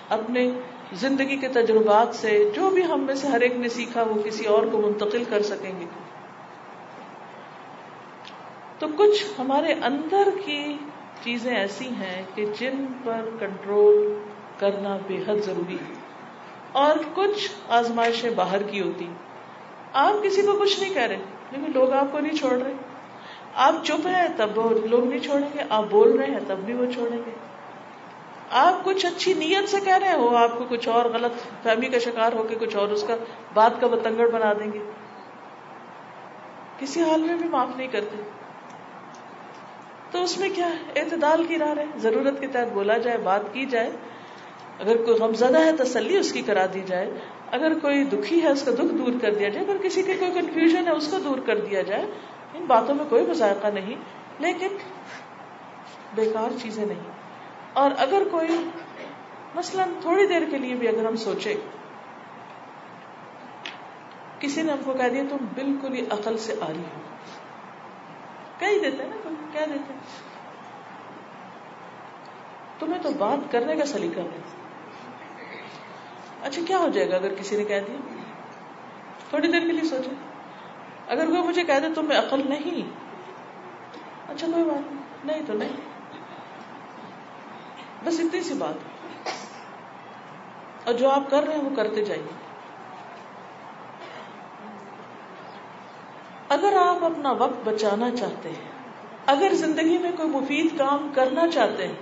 [0.09, 0.50] اپنے
[0.92, 4.44] زندگی کے تجربات سے جو بھی ہم میں سے ہر ایک نے سیکھا، وہ کسی
[4.44, 5.85] اور کو منتقل کر سکیں گے۔
[8.78, 10.76] تو کچھ ہمارے اندر کی
[11.24, 14.22] چیزیں ایسی ہیں کہ جن پر کنٹرول
[14.59, 15.94] کرنا بے حد ضروری ہے۔
[16.72, 19.09] اور کچھ آزمائشیں باہر کی ہوتی
[19.92, 21.18] آپ کسی کو کچھ نہیں کہہ رہے،
[21.50, 22.72] لیکن لوگ آپ کو نہیں چھوڑ رہے۔
[23.54, 24.50] آپ چپ ہیں تب
[24.85, 27.30] لوگ نہیں چھوڑیں گے، آپ بول رہے ہیں تب بھی وہ چھوڑیں گے۔
[28.50, 31.98] آپ کچھ اچھی نیت سے کہہ رہے ہو آپ کو کچھ اور غلط فہمی کا
[31.98, 33.16] شکار ہو کے کچھ اور اس کا
[33.54, 34.78] بات کا بتنگڑ بنا دیں گے۔
[36.78, 38.22] کسی حال میں بھی معاف نہیں کرتے۔
[40.11, 43.66] تو اس میں کیا اعتدال کی راہ ہے۔ ضرورت کے تحت بولا جائے، بات کی
[43.66, 43.90] جائے۔
[44.81, 47.11] اگر کوئی غم زدہ ہے، تسلی اس کی کرا دی جائے۔
[47.51, 50.31] اگر کوئی دکھی ہے، اس کا دکھ دور کر دیا جائے۔ اگر کسی کی کوئی
[50.31, 52.07] کنفیوژن ہے، اس کو دور کر دیا جائے۔
[52.55, 53.94] ان باتوں میں کوئی مذائقہ نہیں۔
[54.38, 54.68] لیکن
[56.14, 57.01] بیکار چیزیں نہیں۔
[57.73, 58.70] اور اگر کوئی،
[59.55, 61.55] مثلا تھوڑی دیر کے لیے بھی اگر ہم سوچے
[64.38, 67.10] کسی نے ہم کو کہہ دیا، تم بالکل ہی عقل سے آ رہی ہو۔
[68.74, 69.94] کہہ دیتے نا کوئی کہہ دیتے
[72.78, 74.61] تمہیں تو بات کرنے کا سلیقہ نہیں۔
[76.42, 77.96] اچھا کیا ہو جائے گا اگر کسی نے کہہ دیا؟
[79.28, 80.11] تھوڑی دیر کے لیے سوچے
[81.09, 82.90] اگر کوئی مجھے کہہ دے تم میں عقل نہیں۔
[84.28, 85.72] اچھا کوئی بات نہیں۔ نہیں تو نہیں۔
[88.04, 88.74] بس اتنی سی بات۔
[90.85, 92.49] اور جو آپ کر رہے ہیں وہ کرتے جائیے۔
[96.50, 98.68] اگر آپ اپنا وقت بچانا چاہتے ہیں،
[99.26, 101.94] اگر زندگی میں کوئی مفید کام کرنا چاہتے ہیں،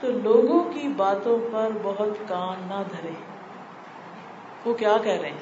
[0.00, 3.12] تو لوگوں کی باتوں پر بہت کان نہ دھرے۔
[4.64, 5.38] وہ کیا کہہ رہے ہیں؟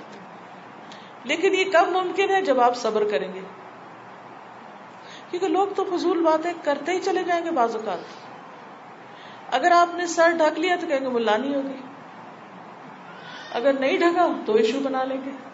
[1.25, 3.41] لیکن یہ کب ممکن ہے جب آپ صبر کریں گے؟
[5.31, 7.99] کیونکہ لوگ تو فضول باتیں کرتے ہی چلے جائیں گے بعض اوقات۔
[9.55, 11.83] اگر آپ نے سر ڈھک لیا تو کہیں گے ملانی ہوگی۔
[13.53, 15.52] اگر نہیں ڈھکا تو ایشو بنا لیں گے۔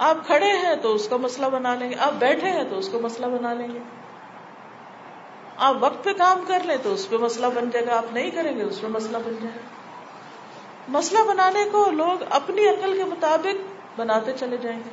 [0.00, 2.88] آپ کھڑے ہیں تو اس کا مسئلہ بنا لیں گے، آپ بیٹھے ہیں تو اس
[2.88, 3.78] کو مسئلہ بنا لیں گے۔
[5.56, 8.30] آپ وقت پہ کام کر لیں تو اس پہ مسئلہ بن جائے گا، آپ نہیں
[8.30, 9.60] کریں گے اس پہ مسئلہ بن جائے گا۔
[10.88, 14.90] مسئلہ بنانے کو لوگ اپنی عقل کے مطابق بناتے چلے جائیں گے۔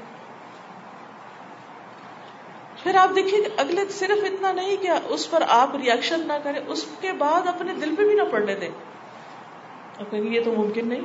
[2.84, 6.86] پھر آپ دیکھیے اگلے صرف اتنا نہیں کہ اس پر آپ ریئیکشن نہ کریں، اس
[7.02, 8.70] کے بعد اپنے دل پہ بھی نہ پڑنے دیں۔
[10.12, 11.02] یہ تو ممکن نہیں۔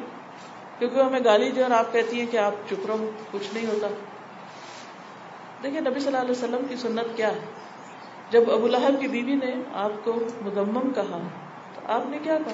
[0.79, 3.87] کیونکہ ہمیں گالی دے اور آپ کہتی ہیں کہ آپ چپ رہو، کچھ نہیں ہوتا۔
[5.63, 7.41] دیکھیے نبی صلی اللہ علیہ وسلم کی سنت کیا ہے؟
[8.31, 10.13] جب ابو لہب کی بیوی نے آپ کو
[10.43, 11.19] مدمم کہا،
[11.75, 12.53] تو آپ نے کیا کہا؟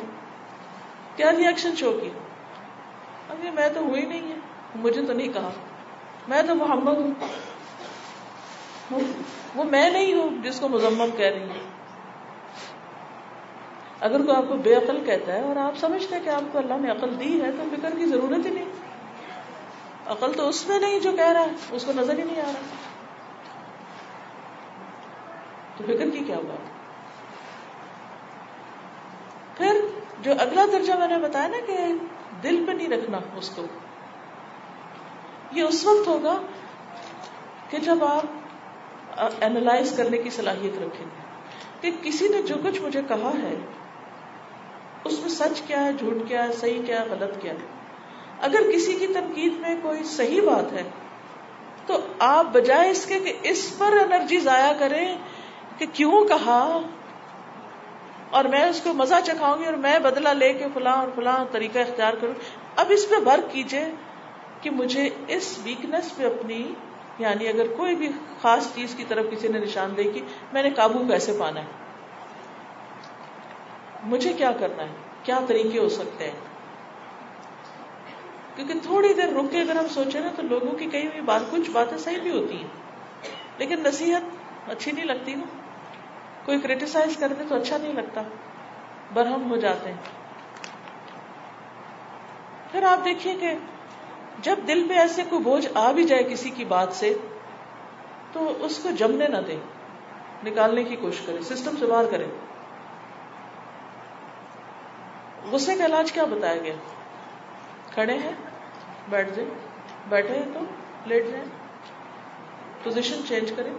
[1.17, 2.19] کیا ریئیکشن شو کیا
[3.29, 4.37] ابھی میں تو ہوئی نہیں ہے،
[4.75, 5.51] مجھے تو نہیں کہا۔
[6.29, 7.11] میں تو محمد ہوں۔
[9.55, 11.68] وہ میں نہیں ہوں جس کو مزمم کہہ رہی ہوں
[14.01, 16.59] اگر کوئی آپ کو بے عقل کہتا ہے اور آپ سمجھتے ہیں کہ آپ کو
[16.59, 18.69] اللہ نے عقل دی ہے، تو فکر کی ضرورت ہی نہیں۔
[20.07, 22.45] عقل تو اس میں نہیں جو کہہ رہا ہے، اس کو نظر ہی نہیں آ
[22.47, 22.77] رہا۔
[25.77, 26.77] تو فکر کی کیا بات
[29.59, 29.81] پھر
[30.21, 31.77] جو اگلا درجہ میں نے بتایا نا کہ
[32.43, 33.63] دل پہ نہیں رکھنا اس کو،
[35.53, 36.37] یہ اس وقت ہوگا
[37.71, 38.25] کہ جب آپ
[39.41, 41.27] اینالائز کرنے کی صلاحیت رکھیں گے
[41.81, 43.55] کہ کسی نے جو کچھ مجھے کہا ہے
[45.09, 47.59] اس میں سچ کیا ہے، جھوٹ کیا ہے، صحیح کیا ہے، غلط کیا ہے؟
[48.41, 50.83] اگر کسی کی تنقید میں کوئی صحیح بات ہے،
[51.87, 55.17] تو آپ بجائے اس کے کہ اس پر انرجی ضائع کریں
[55.79, 56.81] کہ کیوں کہا؟
[58.31, 61.45] اور میں اس کو مزہ چکھاؤں گی اور میں بدلہ لے کے فلاں اور فلاں
[61.53, 62.35] طریقہ اختیار کروں۔
[62.77, 63.85] اب اس پہ ورک کیجیے
[64.61, 66.75] کہ مجھے اس ویکنیس پہ اپنی
[67.19, 68.09] یعنی اگر کوئی بھی
[68.43, 70.21] خاص چیز کی طرف کسی نے نشاندہی کی
[70.53, 71.88] میں نے قابو کیسے پانا ہے؟
[74.03, 74.93] مجھے کیا کرنا ہے؟
[75.23, 76.41] کیا طریقے ہو سکتے ہیں؟
[78.57, 81.41] کیونکہ تھوڑی دیر رک کے اگر ہم سوچیں نا تو لوگوں کی کئی ہوئی بات
[81.51, 82.67] کچھ باتیں صحیح بھی ہوتی ہیں۔
[83.59, 84.23] لیکن نصیحت
[84.71, 85.45] اچھی نہیں لگتی نا۔
[86.45, 88.23] کوئی کریٹیسائز کر دے تو اچھا نہیں لگتا۔
[89.15, 89.97] برہم ہو جاتے ہیں۔
[92.73, 93.55] پھر آپ دیکھیے کہ
[94.39, 97.15] جب دل پہ ایسے کوئی بوجھ آ بھی جائے کسی کی بات سے،
[98.33, 99.57] تو اس کو جمنے نہ دے
[100.45, 102.27] نکالنے کی کوشش کرے سسٹم سے باہر کرے
[105.51, 106.75] غصے کا علاج کیا بتایا گیا؟
[107.91, 108.33] کھڑے ہیں،
[109.09, 109.51] بیٹھ جائیں۔
[110.09, 110.61] بیٹھے ہیں تو
[111.05, 111.45] لیٹ جائیں۔
[112.83, 113.75] پوزیشن چینج کریں۔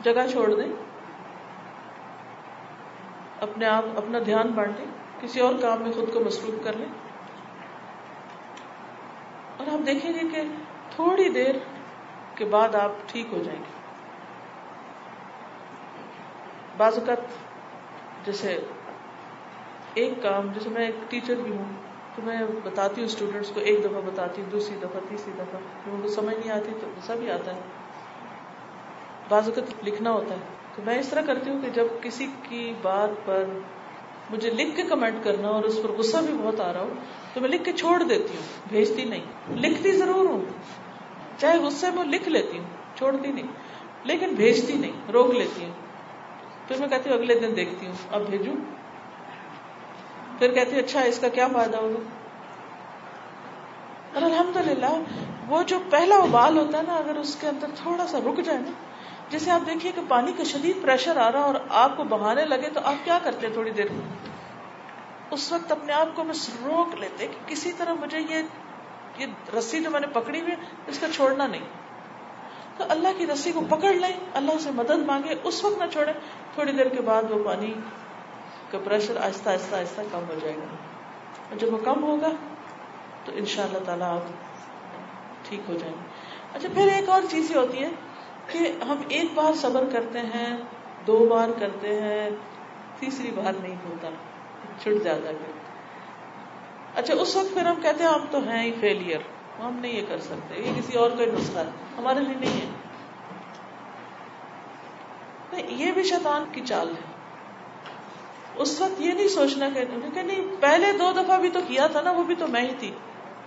[0.00, 0.72] جگہ چھوڑ دیں۔
[3.40, 4.84] اپنے آپ، اپنا دھیان بانٹیں۔
[5.20, 6.88] کسی اور کام میں خود کو مصروف کر لیں۔
[9.56, 10.42] اور آپ دیکھیں گے کہ
[10.90, 11.54] تھوڑی دیر
[12.34, 13.74] کے بعد آپ ٹھیک ہو جائیں گے۔
[16.76, 17.18] بعض اوقات
[18.26, 18.66] جیسے
[19.94, 21.72] ایک کام، جیسے میں ایک ٹیچر بھی ہوں،
[22.16, 26.00] تو میں بتاتی ہوں اسٹوڈینٹس کو، ایک دفعہ بتاتی ہوں، دوسری دفعہ، تیسری دفعہ ان
[26.02, 27.60] کو سمجھ نہیں آتی تو غصہ بھی آتا ہے۔
[29.28, 30.40] بعض اوقات لکھنا ہوتا ہے۔
[30.76, 33.44] تو میں اس طرح کرتی ہوں کہ جب کسی کی بات پر
[34.30, 36.92] مجھے لکھ کے کمنٹ کرنا اور اس پر غصہ بھی بہت آ رہا ہو،
[37.34, 39.24] تو میں لکھ کے چھوڑ دیتی ہوں، بھیجتی نہیں۔
[39.56, 40.40] لکھتی ضرور ہوں،
[41.38, 42.64] چاہے غصے میں لکھ لیتی ہوں،
[42.96, 43.46] چھوڑتی نہیں۔
[44.04, 45.72] لیکن بھیجتی نہیں، روک لیتی ہوں۔
[46.68, 48.54] پھر میں کہتی ہوں، اگلے دن دیکھتی ہوں، اب بھیجوں۔
[50.38, 51.98] پھر کہتی اچھا اس کا کیا فائدہ ہوگا؟
[54.14, 54.98] اور الحمد للہ
[55.48, 58.58] وہ جو پہلا ابال ہوتا ہے نا، اگر اس کے اندر تھوڑا سا رک جائے
[58.58, 58.70] نا،
[59.30, 62.68] جیسے آپ دیکھیے کہ پانی کا شدید پریشر آ رہا اور آپ کو بہانے لگے،
[62.70, 63.86] تو آپ کیا کرتے تھوڑی دیر؟
[65.30, 68.42] اس وقت اپنے آپ کو بس روک لیتے کہ کسی طرح مجھے یہ
[69.18, 69.26] یہ
[69.58, 70.54] رسی جو میں نے پکڑی ہوئی
[70.86, 71.64] اس کا چھوڑنا نہیں۔
[72.76, 76.12] تو اللہ کی رسی کو پکڑ لیں، اللہ سے مدد مانگے، اس وقت نہ چھوڑے
[76.54, 77.74] تھوڑی دیر کے بعد وہ پانی
[78.74, 80.76] کا پریشر آہستہ آہستہ آہستہ کم ہو جائے گا۔
[81.50, 82.30] اور جب وہ کم ہوگا
[83.24, 84.22] تو ان شاء اللہ تعالیٰ آپ
[85.48, 86.08] ٹھیک ہو جائیں گے۔
[86.54, 87.90] اچھا پھر ایک اور چیز یہ ہوتی ہے
[88.52, 90.56] کہ ہم ایک بار صبر کرتے ہیں،
[91.06, 92.30] دو بار کرتے ہیں،
[92.98, 94.08] تیسری بار نہیں ہوتا،
[94.82, 95.58] چھٹ جاتا پھر
[96.94, 99.20] اچھا اس وقت پھر ہم کہتے ہیں، ہم تو ہیں ہی فیلئر
[99.60, 102.66] ہم نہیں یہ کر سکتے، یہ کسی اور کا نسخہ ہے، ہمارے لیے نہیں ہے۔
[105.68, 107.13] یہ بھی شیطان کی چال ہے۔
[108.56, 109.68] اس وقت یہ نہیں سوچنا
[110.14, 112.72] کہ نہیں، پہلے دو دفعہ بھی تو کیا تھا نا، وہ بھی تو میں ہی
[112.78, 112.90] تھی۔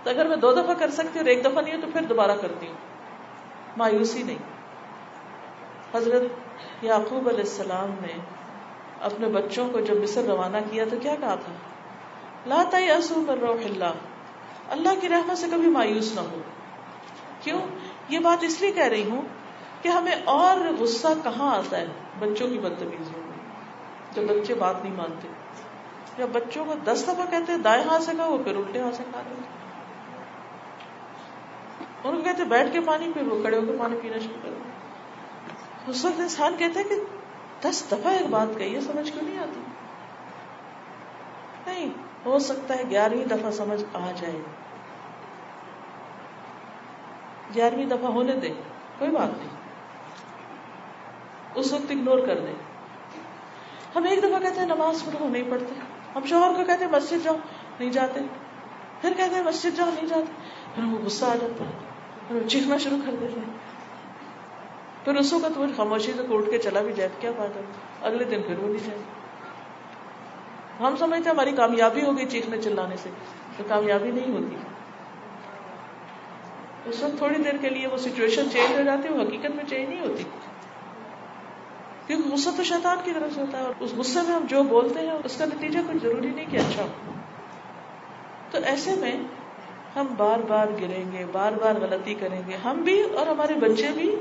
[0.02, 2.00] تو اگر میں دو دفعہ کر سکتی ہوں اور ایک دفعہ نہیں ہو تو پھر
[2.00, 2.74] دوبارہ کرتی ہوں۔
[3.76, 4.38] مایوسی نہیں۔
[5.94, 6.22] حضرت
[6.84, 8.18] یعقوب علیہ السلام نے
[9.00, 11.52] اپنے بچوں کو جب مصر روانہ کیا تو کیا کہا تھا؟
[12.46, 13.92] لا تیأسوا من روح اللہ۔
[14.68, 16.38] اللہ کی رحمت سے کبھی مایوس نہ ہو۔
[17.40, 17.58] کیوں؟
[18.08, 19.22] یہ بات اس لیے کہہ رہی ہوں
[19.82, 21.86] کہ ہمیں اور غصہ کہاں آتا ہے
[22.18, 23.17] بچوں کی بدتمیزیوں
[24.12, 25.28] جب بچے بات نہیں مانتے۔
[26.16, 28.94] جب بچوں کو دس دفعہ کہتے ہیں دائیں ہاتھ سے کھا وہ پھر الٹے ہاتھ
[28.94, 29.34] سے کھا رہے
[32.04, 34.48] ان کو کہتے بیٹھ کے پانی پھر وہ کڑے ہو کے پانی پینا شروع کر
[35.86, 36.94] اس وقت انسان کہتا ہے کہ
[37.60, 39.60] دس دفعہ ایک بات کہی ہے، سمجھ کیوں نہیں آتی؟
[41.66, 41.90] نہیں،
[42.26, 44.40] ہو سکتا ہے گیارہویں دفعہ سمجھ آ جائے۔
[47.54, 48.48] گیارہویں دفعہ ہونے دے
[48.98, 49.48] کوئی بات نہیں۔
[51.54, 52.67] اس وقت اگنور کر دیں۔
[53.94, 55.74] ہم ایک دفعہ کہتے ہیں نماز پڑھو نہیں پڑھتے۔
[56.14, 57.36] ہم شوہر کو کہتے ہیں مسجد جاؤ،
[57.80, 58.20] نہیں جاتے۔
[59.00, 60.32] پھر کہتے ہیں مسجد جاؤ، نہیں جاتے۔
[60.74, 61.70] پھر وہ غصہ آ جاتا ہے۔
[62.28, 63.52] پھر وہ چیخنا شروع کر دیتے ہیں۔
[65.04, 67.60] پھر اس وقت وہ خاموشی سے اٹھ کے چلا بھی جائے، کیا فائدہ
[68.06, 68.98] اگلے دن پھر وہ نہیں جائے۔
[70.80, 73.10] ہم سمجھتے ہماری کامیابی ہوگی چیخنے چلانے سے،
[73.56, 74.56] تو کامیابی نہیں ہوتی۔
[76.84, 79.64] اس وقت تھوڑی دیر کے لیے وہ سچویشن چینج ہو جاتی ہے وہ حقیقت میں
[79.64, 80.22] چینج نہیں ہوتی۔
[82.08, 84.62] کیونکہ غصہ تو شیطان کی طرف سے ہوتا ہے اور اس غصے میں ہم جو
[84.62, 86.88] بولتے ہیں، اس کا نتیجہ کچھ ضروری نہیں کہ اچھا ہو۔
[88.50, 89.16] تو ایسے میں
[89.96, 93.88] ہم بار بار گریں گے، بار بار غلطی کریں گے۔ ہم بھی اور ہمارے بچے
[93.94, 94.16] بھی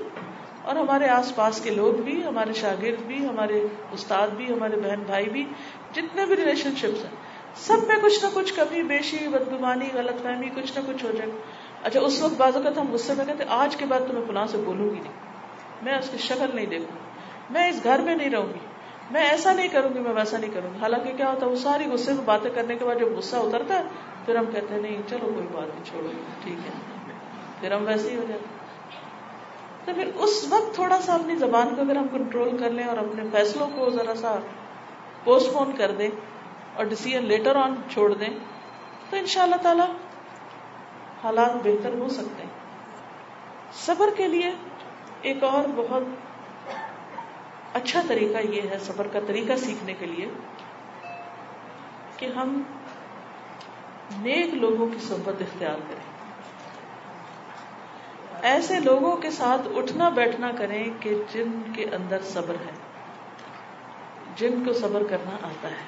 [0.63, 5.03] اور ہمارے آس پاس کے لوگ بھی، ہمارے شاگرد بھی، ہمارے استاد بھی، ہمارے بہن
[5.05, 5.45] بھائی بھی،
[5.93, 7.15] جتنے بھی ریلیشن شپس ہیں،
[7.55, 11.31] سب میں کچھ نہ کچھ کمی، بیشی، بدگمانی، غلط فہمی کچھ نہ کچھ ہو جائے۔
[11.83, 14.47] اچھا اس وقت بعض اوقات ہم غصے میں کہتے آج کے بعد تو میں فلاں
[14.47, 15.13] سے بولوں گی نہیں۔
[15.81, 17.06] میں اس کی شکل نہیں دیکھوں۔
[17.49, 18.59] میں اس گھر میں نہیں رہوں گی۔
[19.11, 21.55] میں ایسا نہیں کروں گی، میں ویسا نہیں کروں گی۔ حالانکہ کیا ہوتا ہے، وہ
[21.55, 23.83] ساری غصے میں باتیں کرنے کے بعد جب غصہ اترتا ہے،
[24.25, 26.07] پھر ہم کہتے ہیں، نہیں، چلو کوئی بات نہیں، چھوڑو،
[26.43, 26.71] ٹھیک ہے۔
[27.59, 28.45] پھر ہم ویسے ہی ہو جاتے
[29.85, 32.97] تو پھر اس وقت تھوڑا سا اپنی زبان کو اگر ہم کنٹرول کر لیں اور
[32.97, 34.35] اپنے فیصلوں کو ذرا سا
[35.23, 36.09] پوسٹ پون کر دیں
[36.75, 38.29] اور ڈسیزن لیٹر آن چھوڑ دیں،
[39.09, 39.83] تو ان شاء اللہ تعالی
[41.23, 42.49] حالات بہتر ہو سکتے ہیں۔
[43.73, 44.51] صبر کے لیے
[45.21, 46.03] ایک اور بہت
[47.77, 50.29] اچھا طریقہ یہ ہے صبر کا طریقہ سیکھنے کے لیے
[52.17, 52.63] کہ ہم
[54.17, 56.17] نیک لوگوں کی صحبت اختیار کریں۔
[58.41, 62.71] ایسے لوگوں کے ساتھ اٹھنا بیٹھنا کریں کہ جن کے اندر صبر ہے،
[64.35, 65.85] جن کو صبر کرنا آتا ہے۔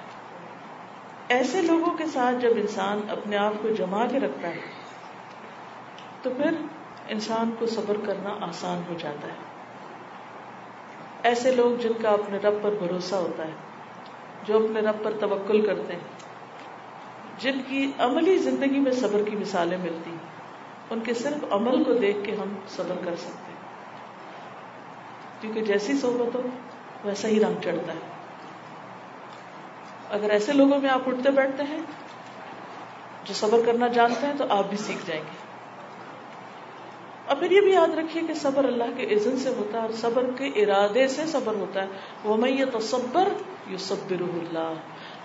[1.27, 4.61] ایسے لوگوں کے ساتھ جب انسان اپنے آپ کو جما کے رکھتا ہے،
[6.21, 6.51] تو پھر
[7.07, 9.48] انسان کو صبر کرنا آسان ہو جاتا ہے۔
[11.23, 13.51] ایسے لوگ جن کا اپنے رب پر بھروسہ ہوتا ہے،
[14.43, 15.99] جو اپنے رب پر توکل کرتے ہیں۔
[17.37, 20.17] جن کی عملی زندگی میں صبر کی مثالیں ملتی ہیں،
[20.89, 23.59] ان کے صرف عمل کو دیکھ کے ہم صبر کر سکتے ہیں۔
[25.41, 26.41] کیونکہ جیسی صحبت ہو،
[27.03, 27.99] ویسا ہی رنگ چڑھتا ہے۔
[30.09, 31.79] اگر ایسے لوگوں میں آپ اٹھتے بیٹھتے ہیں،
[33.23, 35.48] جو صبر کرنا جانتے ہیں، تو آپ بھی سیکھ جائیں گے۔
[37.29, 39.93] اور پھر یہ بھی یاد رکھیے کہ صبر اللہ کے عزن سے ہوتا ہے اور
[39.93, 41.87] صبر کے ارادے سے صبر ہوتا ہے۔
[42.23, 43.27] وہ میں یہ تصبر
[43.67, 44.73] یو صبر اللہ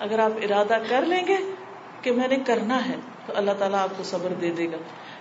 [0.01, 1.37] اگر آپ ارادہ کر لیں گے
[2.03, 2.95] کہ میں نے کرنا ہے
[3.27, 4.77] تو اللہ تعالیٰ آپ کو صبر دے دے گا۔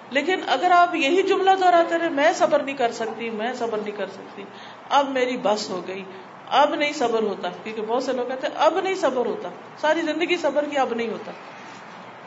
[0.09, 3.97] لیکن اگر آپ یہی جملہ دہراتے رہے، میں صبر نہیں کر سکتی، میں صبر نہیں
[3.97, 4.43] کر سکتی۔
[4.89, 6.03] اب میری بس ہو گئی۔
[6.49, 10.01] اب نہیں صبر ہوتا۔ کیونکہ بہت سے لوگ کہتے ہیں، اب نہیں صبر ہوتا۔ ساری
[10.01, 11.31] زندگی صبر کی اب نہیں ہوتا۔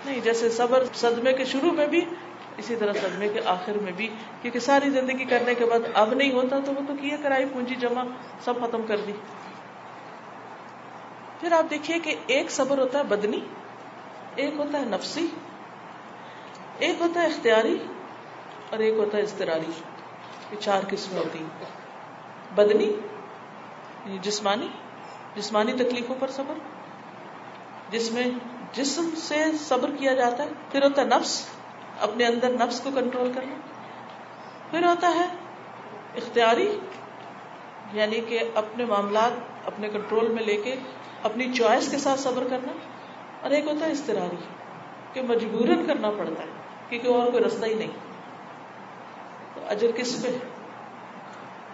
[0.04, 2.04] نہیں، جیسے صبر صدمے کے شروع میں بھی
[2.58, 4.08] اسی طرح صدمے کے آخر میں بھی،
[4.42, 7.74] کیونکہ ساری زندگی کرنے کے بعد اب نہیں ہوتا، تو وہ تو کیا کرائی، پونجی
[7.74, 8.02] جمع
[8.44, 9.12] سب ختم کر دی۔
[11.40, 13.40] پھر آپ دیکھیے کہ ایک صبر ہوتا ہے بدنی،
[14.36, 15.26] ایک ہوتا ہے نفسی،
[16.78, 17.76] ایک ہوتا ہے اختیاری،
[18.70, 19.70] اور ایک ہوتا ہے استراری
[20.50, 21.48] یہ چار قسمیں ہوتی ہیں۔
[22.54, 24.68] بدنی یعنی جسمانی
[25.34, 26.58] جسمانی تکلیفوں پر صبر،
[27.90, 28.30] جس میں
[28.72, 31.48] جسم سے صبر کیا جاتا ہے، پھر ہوتا ہے نفس
[32.00, 33.54] اپنے اندر نفس کو کنٹرول کرنا۔
[34.70, 35.24] پھر ہوتا ہے
[36.16, 36.78] اختیاری
[37.92, 39.30] یعنی کہ اپنے معاملات
[39.66, 40.74] اپنے کنٹرول میں لے کے
[41.22, 42.72] اپنی چوائس کے ساتھ صبر کرنا۔
[43.42, 44.36] اور ایک ہوتا ہے استراری
[45.12, 46.48] کہ مجبورن کرنا پڑتا ہے،
[46.88, 47.90] کیونکہ اور کوئی رستہ ہی نہیں۔
[49.54, 50.28] تو اجر کس پہ؟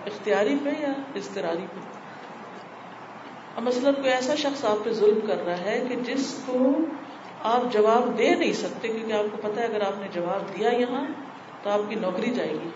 [0.06, 1.80] اختیاری پہ یا استراری پہ؟
[3.56, 6.58] اب مثلاً کوئی ایسا شخص آپ پہ ظلم کر رہا ہے کہ جس کو
[7.42, 10.70] آپ جواب دے نہیں سکتے، کیونکہ آپ کو پتا ہے اگر آپ نے جواب دیا
[10.70, 11.04] یہاں
[11.62, 12.68] تو آپ کی نوکری جائے گی۔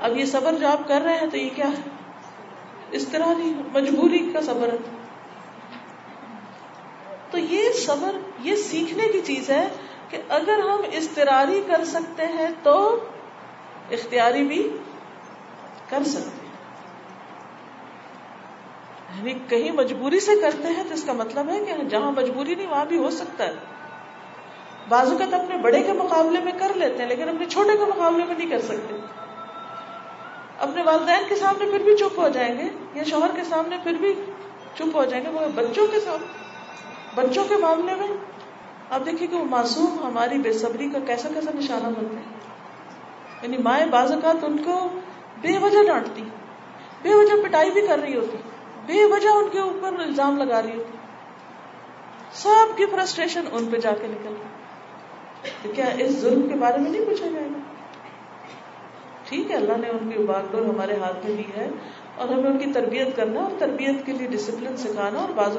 [0.00, 1.88] اب یہ صبر جو آپ کر رہے ہیں تو یہ کیا ہے؟
[2.90, 3.26] اس طرح
[3.72, 4.76] مجبوری کا صبر ہے۔
[7.30, 9.68] تو یہ صبر، یہ سیکھنے کی چیز ہے
[10.08, 13.04] کہ اگر ہم استراری کر سکتے ہیں تو
[13.90, 14.76] اختیاری بھی
[15.88, 16.50] کر سکتے ہیں۔
[19.18, 22.66] یعنی کہیں مجبوری سے کرتے ہیں تو اس کا مطلب ہے کہ جہاں مجبوری نہیں،
[22.66, 23.79] وہاں بھی ہو سکتا ہے۔
[24.90, 27.84] بازو کا تو اپنے بڑے کے مقابلے میں کر لیتے ہیں، لیکن اپنے چھوٹے کے
[27.84, 28.96] مقابلے میں نہیں کر سکتے۔
[30.58, 33.92] اپنے والدین کے سامنے پھر بھی چپ ہو جائیں گے، یا شوہر کے سامنے پھر
[33.92, 34.14] بھی
[34.74, 36.26] چپ ہو جائیں گے وہ بچوں کے سامنے،
[37.14, 38.06] بچوں کے معاملے میں
[38.90, 42.40] اب دیکھیے کہ وہ معصوم، ہماری بے صبری کا کیسا کیسا نشانہ بنتے ہیں۔
[43.42, 44.88] یعنی مائیں بعض اوقات ان کو
[45.40, 46.22] بے وجہ ڈانٹتی،
[47.02, 48.36] بے وجہ پٹائی بھی کر رہی ہوتی،
[48.86, 50.98] بے وجہ ان کے اوپر الزام لگا رہی ہوتی۔
[52.32, 54.59] سب کی فرسٹریشن ان پہ جا کے نکل رہی
[55.62, 57.58] تو کیا اس ظلم کے بارے میں نہیں پوچھا جائے گا؟
[59.28, 61.68] ٹھیک ہے، اللہ نے ان کی باغ ڈور ہمارے ہاتھ میں دی ہے
[62.16, 65.56] اور ہمیں ان کی تربیت کرنا اور تربیت کے لیے ڈسپلن سکھانا اور بعض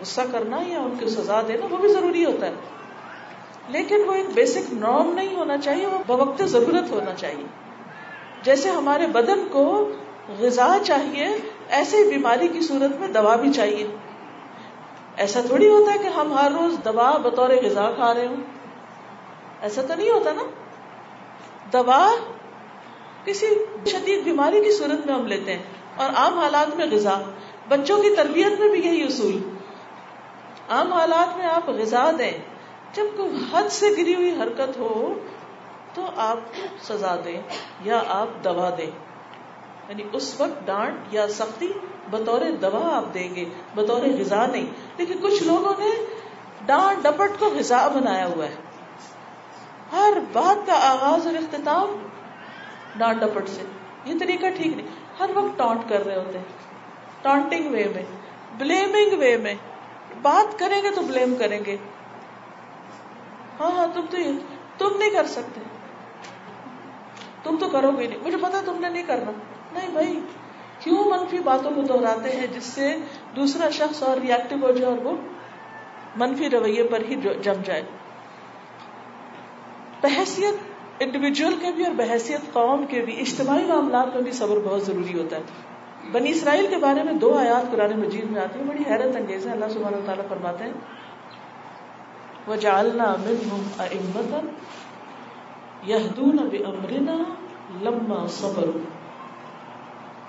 [0.00, 2.52] غصہ کرنا یا ان کو سزا دینا، وہ بھی ضروری ہوتا ہے۔
[3.68, 7.46] لیکن وہ ایک بیسک نارم نہیں ہونا چاہیے، وہ بوقت ضرورت ہونا چاہیے۔
[8.42, 9.90] جیسے ہمارے بدن کو
[10.38, 11.28] غذا چاہیے،
[11.68, 13.86] ایسے ہی بیماری کی صورت میں دوا بھی چاہیے۔
[15.16, 18.59] ایسا تھوڑی ہوتا ہے کہ ہم ہر روز دوا بطور غذا کھا رہے ہوں۔
[19.62, 20.42] ایسا تو نہیں ہوتا نا؟
[21.72, 22.14] دوا
[23.24, 23.46] کسی
[23.86, 25.62] شدید بیماری کی صورت میں ہم لیتے ہیں
[25.96, 27.18] اور عام حالات میں غذا،
[27.68, 29.56] بچوں کی تربیت میں بھی یہی اصول۔
[30.68, 32.32] عام حالات میں آپ غذا دیں،
[32.92, 35.14] جب کوئی حد سے گری ہوئی حرکت ہو
[35.94, 36.38] تو آپ
[36.82, 37.42] سزا دیں
[37.84, 38.90] یا آپ دوا دیں۔
[39.88, 41.72] یعنی اس وقت ڈانٹ یا سختی
[42.10, 43.44] بطور دوا آپ دیں گے،
[43.74, 45.90] بطور غذا نہیں۔ لیکن کچھ لوگوں نے
[46.66, 48.69] ڈانٹ ڈپٹ کو غذا بنایا ہوا ہے۔
[49.92, 52.06] ہر بات کا آغاز اور اختتام
[52.96, 53.62] ڈانٹ ڈپٹ سے۔
[54.04, 54.86] یہ طریقہ ٹھیک نہیں۔
[55.20, 56.44] ہر وقت ٹانٹ کر رہے ہوتے ہیں۔
[57.22, 58.02] ٹانٹنگ وے میں،
[58.58, 59.54] بلیمنگ وے میں۔
[60.22, 61.76] بات کریں گے تو بلیم کریں گے۔
[63.60, 64.32] ہاں ہاں تم تو یہ،
[64.78, 65.60] تم نہیں کر سکتے۔
[67.42, 69.30] تم تو کرو گے نہیں۔ مجھے پتا تم نے نہیں کرنا۔
[69.72, 70.20] نہیں بھائی،
[70.78, 72.96] کیوں منفی باتوں کو دہراتے ہیں جس سے
[73.36, 75.16] دوسرا شخص اور ریئیکٹو ہو جائے اور وہ
[76.16, 77.82] منفی رویے پر ہی جم جائے؟
[80.00, 80.54] بحثیت
[81.00, 85.18] انڈیویجل کے بھی اور بحثیت قوم کے بھی، اجتماعی معاملات میں بھی صبر بہت ضروری
[85.18, 85.42] ہوتا ہے۔
[86.12, 89.46] بنی اسرائیل کے بارے میں دو آیات قرآن مجید میں آتی ہیں، بڑی حیرت انگیز
[89.46, 90.72] ہے اللہ سبحانہ تعالیٰ فرماتے ہیں
[92.46, 94.48] وہ جالنا مل
[95.82, 97.16] یہدون بامرنا
[97.82, 98.66] لما صبر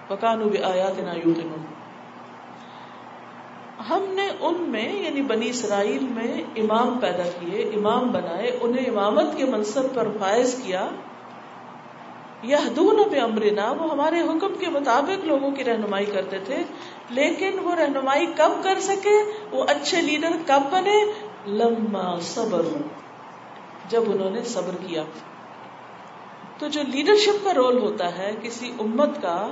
[0.09, 1.80] وکانو بآیاتنا یوقنون۔
[3.89, 9.25] ہم نے ان میں یعنی بنی اسرائیل میں امام پیدا کیے، امام بنائے، انہیں امامت
[9.37, 10.89] کے منصب پر فائز کیا۔
[12.43, 16.55] یہدون بامرنا، وہ ہمارے حکم کے مطابق لوگوں کی رہنمائی کرتے تھے،
[17.09, 21.05] لیکن وہ رہنمائی کب کر سکے، وہ اچھے لیڈر کب بنے۔
[21.47, 22.61] لما صبر،
[23.89, 25.03] جب انہوں نے صبر کیا۔
[26.57, 29.49] تو جو لیڈرشپ کا رول ہوتا ہے کسی امت کا،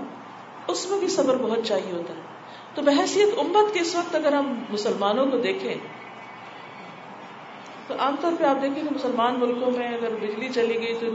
[0.68, 2.29] اس میں بھی صبر بہت چاہیے ہوتا ہے۔
[2.80, 5.76] تو بحثیت امت کے اس وقت اگر ہم مسلمانوں کو دیکھیں،
[7.88, 11.08] تو عام طور پہ آپ دیکھیں کہ مسلمان ملکوں میں اگر بجلی چلی گئی تو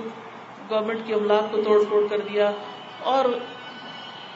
[0.71, 2.51] گورنمنٹ کے املاک کو توڑ پھوڑ کر دیا
[3.03, 3.25] اور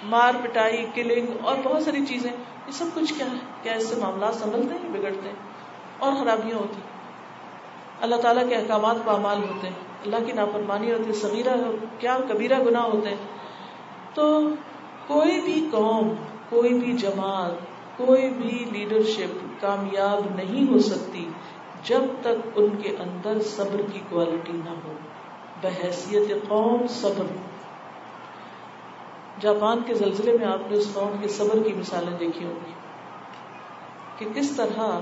[0.03, 2.33] مار پٹائی، کلنگ اور بہت ساری چیزیں،
[2.66, 5.37] یہ سب کچھ کیا ہے؟ کیا اس سے معاملات سنبھلتے ہیں بگڑتے ہیں؟
[5.99, 6.81] اور خرابیاں ہوتی
[8.01, 9.74] اللہ تعالیٰ کے احکامات پامال ہوتے ہیں۔
[10.05, 11.55] اللہ کی نافرمانی ہوتی ہے، صغیرہ،
[11.99, 13.16] کیا کبیرہ گناہ ہوتے ہیں۔
[14.14, 14.49] تو
[15.07, 16.14] کوئی بھی قوم
[16.49, 17.53] کوئی بھی جماعت
[17.99, 21.28] کوئی بھی لیڈرشپ کامیاب نہیں ہو سکتی
[21.84, 24.92] جب تک ان کے اندر صبر کی کوالٹی نہ ہو۔
[25.62, 27.36] بحیثیت قوم صبر۔
[29.40, 32.72] جاپان کے زلزلے میں آپ نے اس قوم کے صبر کی مثالیں دیکھی ہوگی
[34.18, 35.01] کہ کس طرح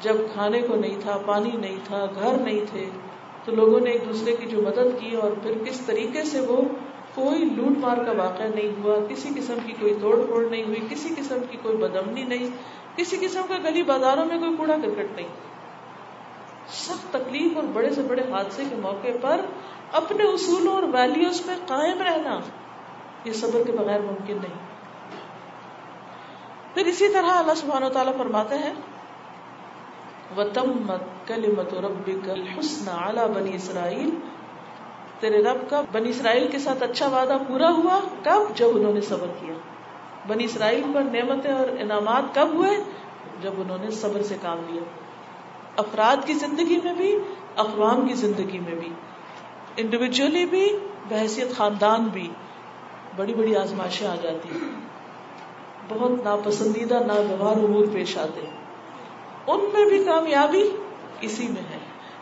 [0.00, 2.90] جب کھانے کو نہیں تھا، پانی نہیں تھا، گھر نہیں تھے،
[3.44, 6.62] تو لوگوں نے ایک دوسرے کی جو مدد کی اور پھر کس طریقے سے وہ
[7.16, 10.80] کوئی لوٹ مار کا واقعہ نہیں ہوا، کسی قسم کی کوئی توڑ پھوڑ نہیں ہوئی،
[10.90, 12.48] کسی قسم کی کوئی بدمنی نہیں،
[12.96, 15.28] کسی قسم کا گلی بازاروں میں کوئی کوڑا کرکٹ نہیں۔
[16.68, 19.40] سخت تکلیف اور بڑے سے بڑے حادثے کے موقع پر
[19.92, 22.38] اپنے اصولوں اور ویلیوز میں قائم رہنا
[23.24, 24.58] یہ صبر کے بغیر ممکن نہیں۔
[26.74, 28.74] پھر اسی طرح اللہ سبحانہ و تعالیٰ فرماتے ہیں،
[30.36, 34.10] وتمت کلمت ربک الحسن علی بنی اسرائیل
[35.20, 39.00] تیرے رب کا بنی اسرائیل کے ساتھ اچھا وعدہ پورا ہوا کب؟ جب انہوں نے
[39.00, 39.54] صبر کیا۔
[40.26, 42.84] بنی اسرائیل پر نعمتیں اور انعامات کب ہوئے؟
[43.42, 44.82] جب انہوں نے صبر سے کام لیا۔
[45.76, 47.18] افراد کی زندگی میں بھی،
[47.56, 48.88] اقوام کی زندگی میں بھی
[49.76, 52.30] انڈیویجلی بھی بحثیت خاندان بھی
[53.16, 54.80] بڑی بڑی آزمائشیں آ جاتی ہیں۔
[55.88, 58.56] بہت ناپسندیدہ، ناگوار امور پیش آتے ہیں۔
[59.46, 60.70] ان میں بھی کامیابی
[61.20, 61.78] اسی میں ہے۔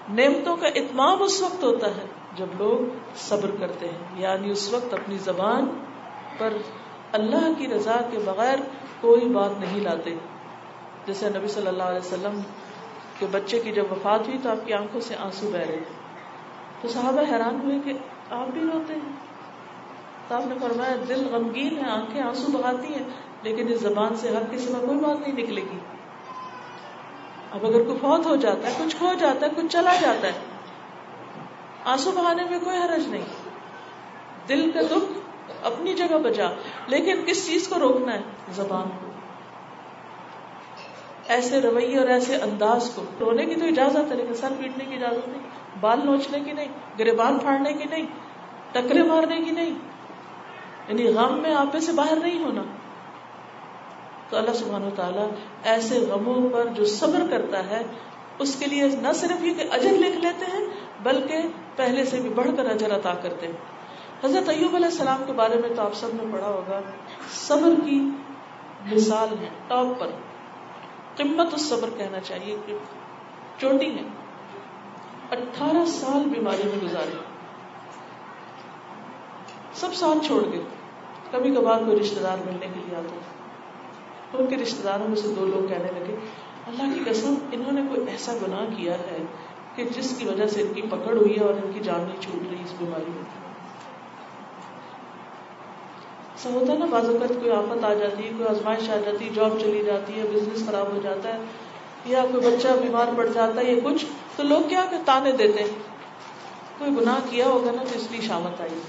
[0.08, 4.94] نعمتوں کا اتمام اس وقت ہوتا ہے۔ جب لوگ صبر کرتے ہیں یعنی اس وقت
[4.94, 5.84] اپنی زبان
[6.38, 6.52] پر
[7.12, 8.58] اللہ کی رضا کے بغیر
[9.00, 10.14] کوئی بات نہیں لاتے۔
[11.06, 12.40] جیسے نبی صلی اللہ علیہ وسلم
[13.18, 15.78] کے بچے کی جب وفات ہوئی تو آپ کی آنکھوں سے آنسو بہ رہے۔
[16.80, 17.92] تو صحابہ حیران ہوئے کہ
[18.30, 19.12] آپ بھی روتے ہیں۔
[20.28, 23.04] تو آپ نے فرمایا، دل غمگین ہے، آنکھیں آنسو بہاتی ہیں،
[23.42, 25.78] لیکن اس زبان سے ہر کسی میں کوئی بات نہیں نکلے گی۔
[27.50, 30.53] اب اگر کوئی فوت ہو جاتا ہے، کچھ کھو جاتا ہے، کچھ چلا جاتا ہے
[31.84, 33.24] آنسو بہانے میں کوئی حرج نہیں۔
[34.48, 35.18] دل کا دکھ
[35.62, 36.50] اپنی جگہ بجا
[36.86, 38.20] لیکن کس چیز کو روکنا ہے؟
[38.52, 39.06] زبان کو۔
[41.28, 44.94] ایسے رویے اور ایسے انداز کو۔ رونے کی تو اجازت ہے، لیکن سر پیٹنے کی
[44.94, 45.42] اجازت نہیں۔
[45.80, 46.68] بال نوچنے کی نہیں
[46.98, 48.06] گریبان پھاڑنے کی نہیں
[48.72, 49.70] ٹکرے مارنے کی نہیں۔
[50.88, 52.62] یعنی غم میں آپے سے باہر نہیں ہونا۔
[54.28, 55.28] تو اللہ سبحانہ تعالیٰ
[55.64, 57.82] ایسے غموں پر جو صبر کرتا ہے
[58.38, 60.64] اس کے لیے نہ صرف یہ کہ اجر لکھ لیتے ہیں،
[61.02, 61.38] بلکہ
[61.76, 63.54] پہلے سے بھی بڑھ کر اجر عطا کرتے ہیں۔
[64.24, 66.80] حضرت ایوب علیہ السلام کے بارے میں تو آپ سب نے پڑھا ہوگا،
[67.32, 68.10] صبر کی
[68.92, 70.06] مثال ہے، ٹاپ پر۔
[71.16, 72.78] قمت الصبر کہنا چاہیے کہ
[73.58, 74.02] چوٹی ہے۔
[75.30, 77.16] اٹھارہ سال بیماری میں گزارے۔
[79.72, 80.62] سب ساتھ چھوڑ گئے
[81.30, 83.18] کبھی کبھار کوئی رشتے دار ملنے کے لیے آتے
[84.38, 86.16] ان کے رشتے داروں میں سے دو لوگ کہنے لگے
[86.66, 89.18] اللہ کی قسم، انہوں نے کوئی ایسا گناہ کیا ہے
[89.74, 92.20] کہ جس کی وجہ سے ان کی پکڑ ہوئی ہے اور ان کی جان نہیں
[92.20, 93.22] چھوٹ رہی اس بیماری میں؟
[96.32, 99.24] ایسا ہوتا ہے نا، بعض اوقات کوئی آفت آ جاتی ہے، کوئی آزمائش آ جاتی
[99.24, 101.38] ہے جاب چلی جاتی ہے بزنس خراب ہو جاتا ہے،
[102.06, 104.04] یا کوئی بچہ بیمار پڑ جاتا ہے یا کچھ،
[104.36, 105.70] تو لوگ کیا کہ تانے دیتے ہیں؟
[106.78, 108.80] کوئی گناہ کیا ہوگا نا تو اس لیے شامت آئی۔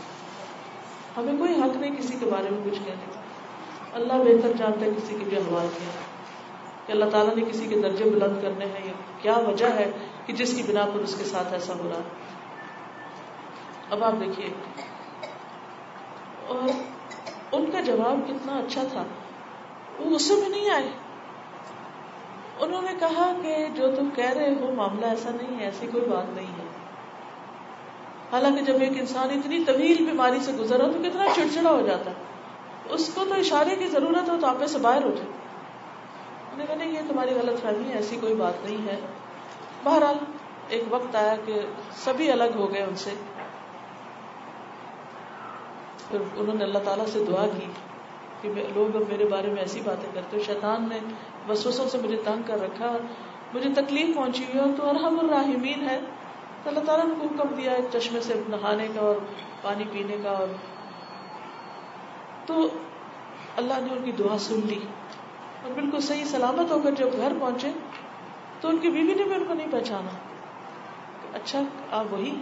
[1.18, 3.20] ہمیں کوئی حق نہیں کسی کے بارے میں کچھ کہنے کا۔
[3.94, 6.05] اللہ بہتر جانتا ہے کسی کے بھی احوال کیا۔
[6.86, 9.92] کہ اللہ تعالیٰ نے کسی کے درجے بلند کرنے ہیں یا کیا وجہ ہے
[10.26, 12.04] کہ جس کی بنا پر اس کے ساتھ ایسا ہو رہا ہے؟
[13.90, 14.50] اب آپ دیکھیے۔
[16.48, 16.70] اور
[17.52, 19.04] ان کا جواب کتنا اچھا تھا۔
[20.00, 20.90] وہ غصے میں نہیں آئے۔
[22.60, 26.06] انہوں نے کہا کہ جو تم کہہ رہے ہو معاملہ ایسا نہیں ہے، ایسی کوئی
[26.06, 26.66] بات نہیں ہے۔
[28.32, 32.16] حالانکہ جب ایک انسان اتنی طویل بیماری سے گزرا تو کتنا چڑچڑا ہو جاتا۔ ہے
[32.90, 35.45] اس کو تو اشارے کی ضرورت ہو تو آپ سے باہر اٹھے
[36.58, 39.00] نے کہا یہ تمہاری غلط فہمی ہے، ایسی کوئی بات نہیں ہے.
[39.84, 40.18] بہرحال
[40.70, 41.60] ایک وقت آیا کہ
[41.96, 43.14] سبھی الگ ہو گئے ان سے۔
[46.10, 47.66] پھر انہوں نے اللہ تعالیٰ سے دعا کی
[48.42, 51.00] کہ لوگ اب میرے بارے میں ایسی باتیں کرتے شیطان نے
[51.50, 53.00] وسوسوں سے مجھے تنگ کر رکھا اور
[53.54, 56.00] مجھے تکلیف پہنچی ہوئی اور تو ارحم الراحمین ہے۔
[56.64, 59.16] تو اللہ تعالیٰ نے حکم دیا چشمے سے نہانے کا اور
[59.62, 60.48] پانی پینے کا اور
[62.46, 62.68] تو
[63.58, 64.80] اللہ نے ان کی دعا سن لی۔
[65.66, 67.68] اور بالکل صحیح سلامت ہو کر جب گھر پہنچے
[68.62, 70.10] تو ان کی بیوی نے بھی ان کو نہیں پہچانا
[71.34, 71.62] اچھا
[71.92, 72.42] آپ وہی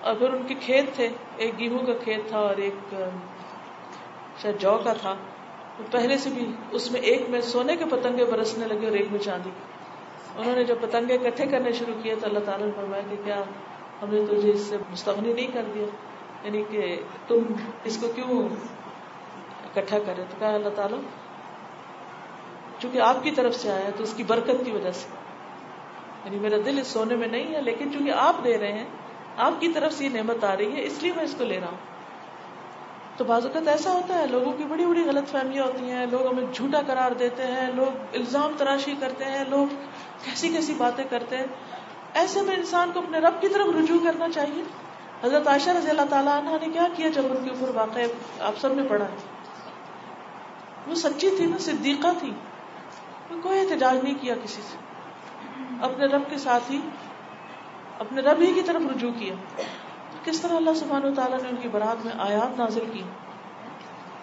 [0.00, 2.94] اور پھر ان کے کھیت تھے، ایک گیہوں کا کھیت تھا اور ایک
[4.42, 5.14] شاید جو کا تھا۔
[5.90, 9.20] پہلے سے بھی اس میں ایک میں سونے کے پتنگے برسنے لگے اور ایک میں
[9.20, 9.50] چاندی۔
[10.36, 13.40] انہوں نے جب پتنگے اکٹھے کرنے شروع کیے تو اللہ تعالیٰ نے فرمایا کہ کیا
[14.02, 15.86] ہم نے تجھے اس سے مستغنی نہیں کر دیا؟
[16.44, 17.42] یعنی کہ تم
[17.84, 18.48] اس کو کیوں
[19.76, 20.98] اکٹھا کرے تو کہا اللہ تعالیٰ،
[22.78, 25.08] چونکہ آپ کی طرف سے آیا تو اس کی برکت کی وجہ سے۔
[26.24, 28.84] یعنی میرا دل اس سونے میں نہیں ہے، لیکن چونکہ آپ دے رہے ہیں،
[29.36, 31.60] آپ کی طرف سے یہ نعمت آ رہی ہے، اس لیے میں اس کو لے
[31.60, 31.76] رہا ہوں۔
[33.16, 36.26] تو بعض اوقات ایسا ہوتا ہے، لوگوں کی بڑی بڑی غلط فہمیاں ہوتی ہیں، لوگ
[36.26, 39.66] ہمیں جھوٹا قرار دیتے ہیں، لوگ الزام تراشی کرتے ہیں، لوگ
[40.24, 41.46] کیسی کیسی باتیں کرتے ہیں۔
[42.14, 44.62] ایسے میں انسان کو اپنے رب کی طرف رجوع کرنا چاہیے۔
[45.24, 47.98] حضرت عائشہ رضی اللہ تعالیٰ عنہ نے کیا کیا جب ان کے اوپر واقع
[48.40, 49.35] آپ سب نے پڑھا؟ ہے
[50.86, 52.32] وہ سچی تھی نا، صدیقہ تھی۔
[53.42, 54.76] کوئی احتجاج نہیں کیا کسی سے۔
[55.80, 56.80] اپنے رب کے ساتھ ہی،
[57.98, 59.34] اپنے رب ہی کی طرف رجوع کیا۔
[60.24, 63.02] کس طرح اللہ سبحان و تعالیٰ نے ان کی برات میں آیات نازل کی؟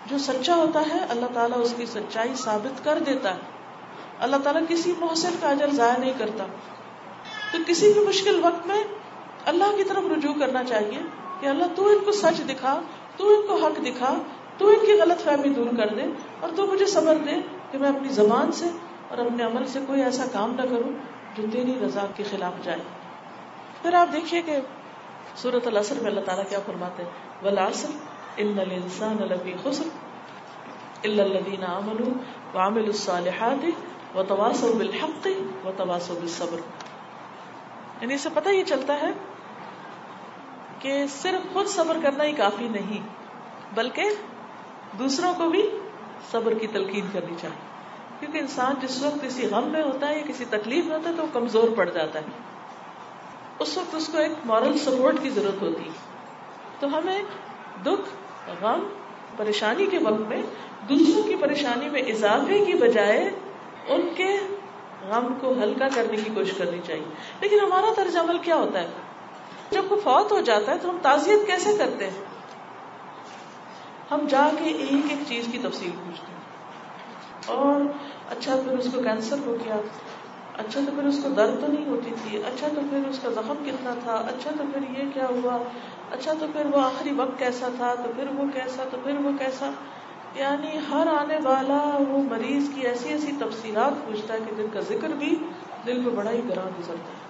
[0.05, 3.39] جو سچا ہوتا ہے، اللہ تعالیٰ اس کی سچائی ثابت کر دیتا ہے۔
[4.19, 6.45] اللہ تعالیٰ کسی محسن کا اجر ضائع نہیں کرتا۔
[7.51, 8.83] تو کسی بھی مشکل وقت میں
[9.45, 10.99] اللہ کی طرف رجوع کرنا چاہیے
[11.39, 12.81] کہ اللہ تو ان کو سچ دکھا،
[13.17, 14.17] تو ان کو حق دکھا
[14.57, 16.01] تو ان کی غلط فہمی دور کر دے
[16.39, 17.31] اور تو مجھے صبر دے
[17.71, 18.65] کہ میں اپنی زبان سے
[19.07, 20.91] اور اپنے عمل سے کوئی ایسا کام نہ کروں
[21.37, 22.79] جو تیری رضا کے خلاف جائے۔
[23.81, 24.57] پھر آپ دیکھیے کہ
[25.35, 27.09] سورت العصر میں اللہ تعالیٰ کیا فرماتے ہیں؟
[27.45, 27.89] ولاسر
[28.37, 29.83] ان الانسان لفی خسر
[31.03, 32.13] الا الذين امنوا
[32.53, 33.65] وعملوا الصالحات
[34.15, 35.27] وتواصوا بالحق
[35.65, 36.59] وتواصوا بالصبر۔
[38.01, 39.11] یعنی اس سے پتہ یہ چلتا ہے
[40.79, 43.01] کہ صرف خود صبر کرنا ہی کافی نہیں،
[43.73, 44.03] بلکہ
[44.99, 45.69] دوسروں کو بھی
[46.31, 47.73] صبر کی تلقین کرنی چاہیے۔
[48.19, 51.15] کیونکہ انسان جس وقت کسی غم میں ہوتا ہے یا کسی تکلیف میں ہوتا ہے
[51.15, 52.25] تو وہ کمزور پڑ جاتا ہے۔
[53.59, 55.89] اس وقت اس کو ایک مورل سپورٹ کی ضرورت ہوتی
[56.79, 57.21] تو ہمیں
[57.85, 58.09] دکھ،
[58.61, 58.87] غم،
[59.37, 60.41] پریشانی کے وقت میں،
[60.89, 63.29] دوسروں کی پریشانی میں اضافے کی بجائے
[63.87, 64.37] ان کے
[65.09, 67.05] غم کو ہلکا کرنے کی کوشش کرنی چاہیے۔
[67.41, 68.87] لیکن ہمارا طرز عمل کیا ہوتا ہے؟
[69.71, 72.32] جب کوئی فوت ہو جاتا ہے تو ہم تعزیت کیسے کرتے ہیں؟
[74.13, 76.33] ہم جا کے ایک ایک چیز کی تفصیل پوچھتے ہیں۔
[77.45, 77.81] اور
[78.29, 79.75] اچھا پھر اس کو کینسر ہو گیا۔
[80.57, 83.29] اچھا تو پھر اس کو درد تو نہیں ہوتی تھی۔ اچھا تو پھر اس کا
[83.29, 85.57] زخم کتنا تھا۔ اچھا تو پھر یہ کیا ہوا؟
[86.11, 89.31] اچھا تو پھر وہ آخری وقت کیسا تھا؟ تو پھر وہ کیسا؟ تو پھر وہ
[89.39, 89.69] کیسا؟
[90.35, 94.79] یعنی ہر آنے والا وہ مریض کی ایسی ایسی تفصیلات پوچھتا ہے کہ جن کا
[94.79, 95.35] ذکر بھی
[95.85, 97.23] دل میں بڑا ہی گراں گزرتا ہے۔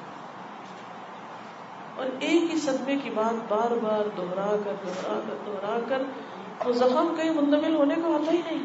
[1.96, 6.02] اور ایک ہی صدمے کی بات بار بار دوہرا کر دوہرا کر دوہرا کر
[6.66, 8.64] وہ زخم کہیں منتقل ہونے کو آتا ہی نہیں۔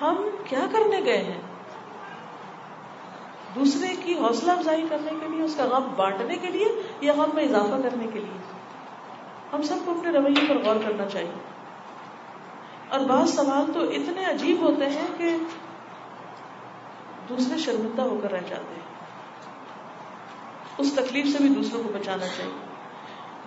[0.00, 1.40] ہم کیا کرنے گئے ہیں؟
[3.54, 7.28] دوسرے کی حوصلہ افزائی کرنے کے لیے، اس کا غم بانٹنے کے لیے یا غم
[7.34, 8.38] میں اضافہ کرنے کے لیے؟
[9.52, 11.30] ہم سب کو اپنے رویے پر غور کرنا چاہیے۔
[12.88, 15.36] اور بعض سوال تو اتنے عجیب ہوتے ہیں کہ
[17.28, 18.92] دوسرے شرمندہ ہو کر رہ جاتے ہیں۔
[20.78, 22.71] اس تکلیف سے بھی دوسروں کو بچانا چاہیے۔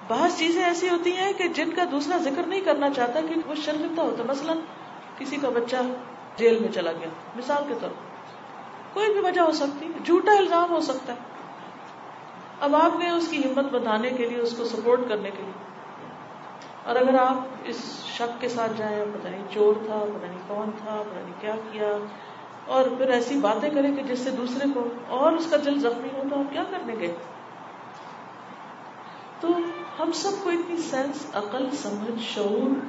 [0.08, 3.56] بعض چیزیں ایسی ہوتی ہیں کہ جن کا دوسرا ذکر نہیں کرنا چاہتا کہ وہ
[3.56, 4.53] شرمندہ ہوتا مثلا
[5.18, 5.76] کسی کا بچہ
[6.38, 7.89] جیل میں چلا گیا، مثال کے طور
[8.93, 11.18] کوئی بھی وجہ ہو سکتی ہے، جھوٹا الزام ہو سکتا ہے۔
[12.60, 15.64] اب آپ نے اس کی ہمت بتانے کے لیے، اس کو سپورٹ کرنے کے لیے۔
[16.84, 20.72] اور اگر آپ اس شک کے ساتھ جائیں، پتہ نہیں چور تھا، پتہ نہیں کون
[20.78, 21.97] تھا، پتہ نہیں کیا کیا،
[22.66, 26.10] اور پھر ایسی باتیں کریں کہ جس سے دوسرے کو اور اس کا دل زخمی
[26.14, 27.16] ہو تو آپ کیا کرنے گئے؟
[29.39, 29.47] تو
[30.00, 32.80] ہم سب کو اتنی سینس، عقل، سمجھ، شعور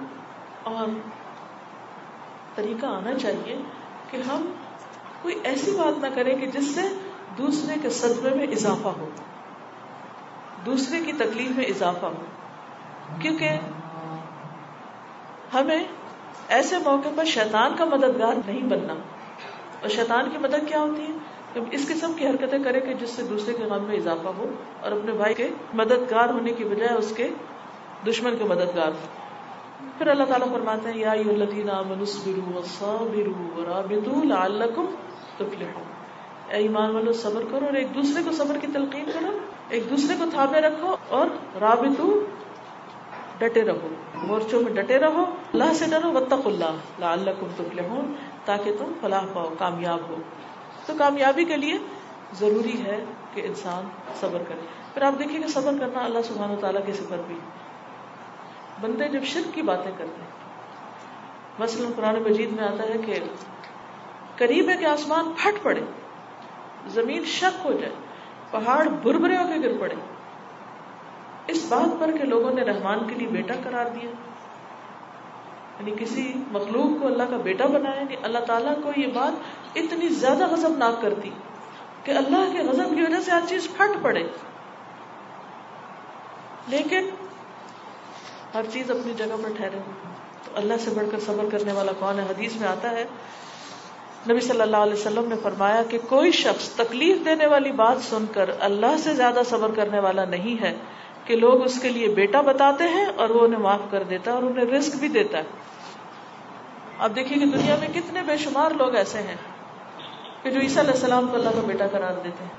[0.62, 0.86] اور
[2.54, 3.62] طریقہ آنا چاہیے
[4.10, 4.52] کہ ہم
[5.22, 6.80] کوئی ایسی بات نہ کریں کہ جس سے
[7.38, 9.08] دوسرے کے صدمے میں اضافہ ہو،
[10.66, 12.24] دوسرے کی تکلیف میں اضافہ ہو۔
[13.20, 13.50] کیونکہ
[15.54, 15.84] ہمیں
[16.48, 18.94] ایسے موقع پر شیطان کا مددگار نہیں بننا۔
[19.80, 23.10] اور شیطان کی مدد کیا ہوتی ہے؟ کہ اس قسم کی حرکتیں کرے کہ جس
[23.10, 24.50] سے دوسرے کے غم میں اضافہ ہو
[24.80, 27.28] اور اپنے بھائی کے مددگار ہونے کی بجائے اس کے
[28.08, 29.06] دشمن کے مددگار ہو
[29.98, 33.06] پھر اللہ تعالیٰ فرماتے ہیں، یا الذین آمنوا
[33.58, 34.86] ورابطوا لعلکم
[35.36, 35.82] تفلحون۔
[36.50, 39.38] اے ایمان والو، صبر کرو اور ایک دوسرے کو صبر کی تلقین کرو،
[39.68, 41.26] ایک دوسرے کو تھامے رکھو اور
[41.60, 42.24] رابطو
[43.38, 48.12] ڈٹے رہو۔ مورچوں میں ڈٹے رہو۔ اللہ سے ڈرو وتق اللہ لعلکم تفلحون،
[48.44, 50.16] تاکہ تم فلاح پاؤ، کامیاب ہو۔
[50.86, 51.78] تو کامیابی کے لیے
[52.32, 53.88] ضروری ہے کہ انسان
[54.20, 54.60] صبر کرے۔
[54.94, 57.38] پھر آپ دیکھیے کہ صبر کرنا اللہ سبحانہ و تعالیٰ کی صفت بھی
[58.80, 60.30] بندے جب شرک کی باتیں کرتے ہیں،
[61.58, 63.14] مثلا قرآن مجید میں آتا ہے کہ
[64.36, 65.80] قریب ہے کہ آسمان پھٹ پڑے،
[66.86, 67.92] زمین شک ہو جائے،
[68.50, 69.94] پہاڑ بربرے ہو کے گر پڑے۔
[71.46, 74.10] اس بات پر کہ لوگوں نے رحمان کے لیے بیٹا قرار دیا۔
[75.80, 79.32] یعنی کسی مخلوق کو اللہ کا بیٹا بنایا یعنی اللہ تعالیٰ کو یہ بات
[79.76, 81.30] اتنی زیادہ غضب ناک کرتی
[82.04, 84.22] کہ اللہ کے غضب کی وجہ سے ہر چیز پھٹ پڑے۔
[86.68, 87.10] لیکن
[88.54, 89.78] ہر چیز اپنی جگہ پر ٹھہرے۔
[90.44, 93.04] تو اللہ سے بڑھ کر صبر کرنے والا کون ہے؟ حدیث میں آتا ہے۔
[94.30, 98.24] نبی صلی اللہ علیہ وسلم نے فرمایا کہ کوئی شخص تکلیف دینے والی بات سن
[98.34, 100.76] کر اللہ سے زیادہ صبر کرنے والا نہیں ہے
[101.24, 104.36] کہ لوگ اس کے لیے بیٹا بتاتے ہیں اور وہ انہیں معاف کر دیتا ہے
[104.36, 105.42] اور انہیں رزق بھی دیتا ہے۔
[106.98, 109.36] اب دیکھیے کہ دنیا میں کتنے بے شمار لوگ ایسے ہیں۔
[110.46, 112.50] کہ جو عیسیٰ علیہ السلام کو اللہ کا بیٹا قرار دیتے ہیں۔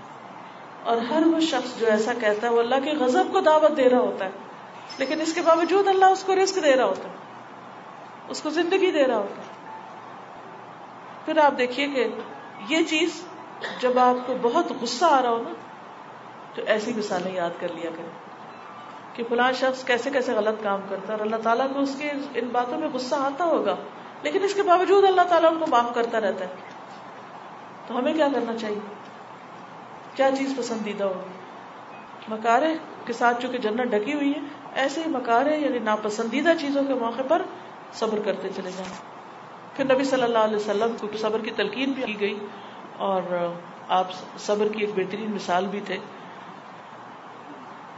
[0.84, 3.90] اور ہر وہ شخص جو ایسا کہتا ہے، وہ اللہ کے غضب کو دعوت دے
[3.90, 4.30] رہا ہوتا ہے۔
[4.98, 7.14] لیکن اس کے باوجود اللہ اس کو رزق دے رہا ہوتا ہے۔
[8.30, 9.70] اس کو زندگی دے رہا ہوتا ہے۔
[11.26, 12.08] پھر آپ دیکھیے کہ
[12.70, 13.24] یہ چیز
[13.80, 15.54] جب آپ کو بہت غصہ آ رہا ہو نا،
[16.56, 18.10] تو ایسی مثالیں یاد کر لیا کریں
[19.14, 22.12] کہ فلاں شخص کیسے کیسے غلط کام کرتا ہے اور اللہ تعالیٰ کو اس کے
[22.36, 23.76] ان باتوں میں غصہ آتا ہوگا،
[24.22, 26.77] لیکن اس کے باوجود اللہ تعالیٰ ان کو معاف کرتا رہتا ہے۔
[27.88, 28.80] تو ہمیں کیا کرنا چاہیے؟
[30.16, 31.38] کیا چیز پسندیدہ ہوگی؟
[32.28, 32.74] مکارے
[33.06, 34.40] کے ساتھ چونکہ جنت ڈکی ہوئی ہے،
[34.74, 37.42] ایسے ہی مکارے یعنی ناپسندیدہ چیزوں کے موقع پر
[37.94, 39.18] صبر کرتے چلے جائیں۔
[39.76, 42.40] پھر نبی صلی اللہ علیہ وسلم کو صبر کی تلقین بھی کی گئی
[42.98, 43.52] اور
[43.90, 44.08] آپ
[44.38, 45.98] صبر کی ایک بہترین مثال بھی تھے۔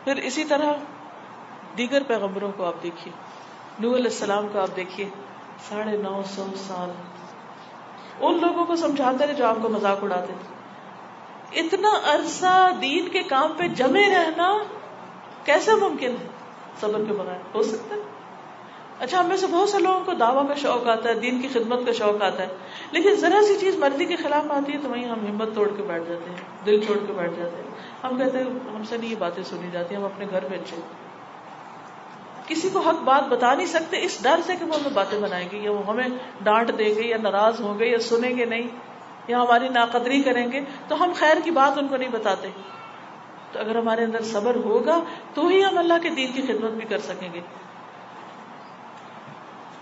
[0.03, 0.73] پھر اسی طرح
[1.77, 3.13] دیگر پیغمبروں کو آپ دیکھیے۔
[3.79, 5.09] نور علیہ السلام کو آپ دیکھیے،
[5.69, 6.89] ساڑھے نو سو سال۔
[8.21, 10.59] ان لوگوں کو سمجھاتے رہے جو آپ کو مذاق اڑاتے تھے۔
[11.59, 14.57] اتنا عرصہ دین کے کام پہ جمے رہنا
[15.43, 16.27] کیسے ممکن ہے؟
[16.81, 18.01] صبر کے بغیر، ہو سکتا ہے۔
[18.99, 21.79] اچھا ہمیں سے بہت سے لوگوں کو دعویٰ کا شوق آتا ہے، دین کی خدمت
[21.85, 22.47] کا شوق آتا ہے،
[22.91, 25.83] لیکن ذرا سی چیز مرضی کے خلاف آتی ہے تو وہیں ہم ہمت توڑ کے
[25.83, 27.69] بیٹھ جاتے ہیں، دل چھوڑ کے بیٹھ جاتے ہیں۔
[28.03, 30.77] ہم کہتے ہیں، ہم سے نہیں یہ باتیں سنی جاتی، ہم اپنے گھر میں اچھے
[32.49, 35.49] کسی کو حق بات بتا نہیں سکتے، اس ڈر سے کہ وہ ہمیں باتیں بنائیں
[35.51, 36.07] گے، یا وہ ہمیں
[36.43, 38.67] ڈانٹ دیں گے، یا ناراض ہوں گے، یا سنیں گے نہیں،
[39.27, 42.47] یا ہماری ناقدری کریں گے، تو ہم خیر کی بات ان کو نہیں بتاتے۔
[43.51, 44.99] تو اگر ہمارے اندر صبر ہوگا،
[45.33, 47.41] تو ہی ہم اللہ کے دین کی خدمت بھی کر سکیں گے۔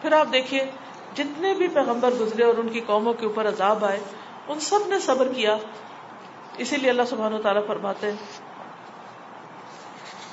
[0.01, 0.65] پھر آپ دیکھیے،
[1.13, 3.99] جتنے بھی پیغمبر گزرے اور ان کی قوموں کے اوپر عذاب آئے،
[4.47, 5.57] ان سب نے صبر کیا۔
[6.57, 8.46] اسی لیے اللہ سبحانہ و تعالیٰ فرماتے ہیں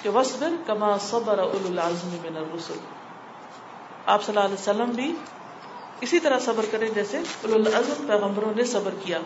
[0.04, 2.74] کہ وصبر کما صبر اولو العزم من الرسل۔
[4.06, 5.16] آپ صلی اللہ علیہ وسلم بھی
[6.00, 9.18] اسی طرح صبر کریں جیسے اولو العزم، پیغمبروں نے صبر کیا۔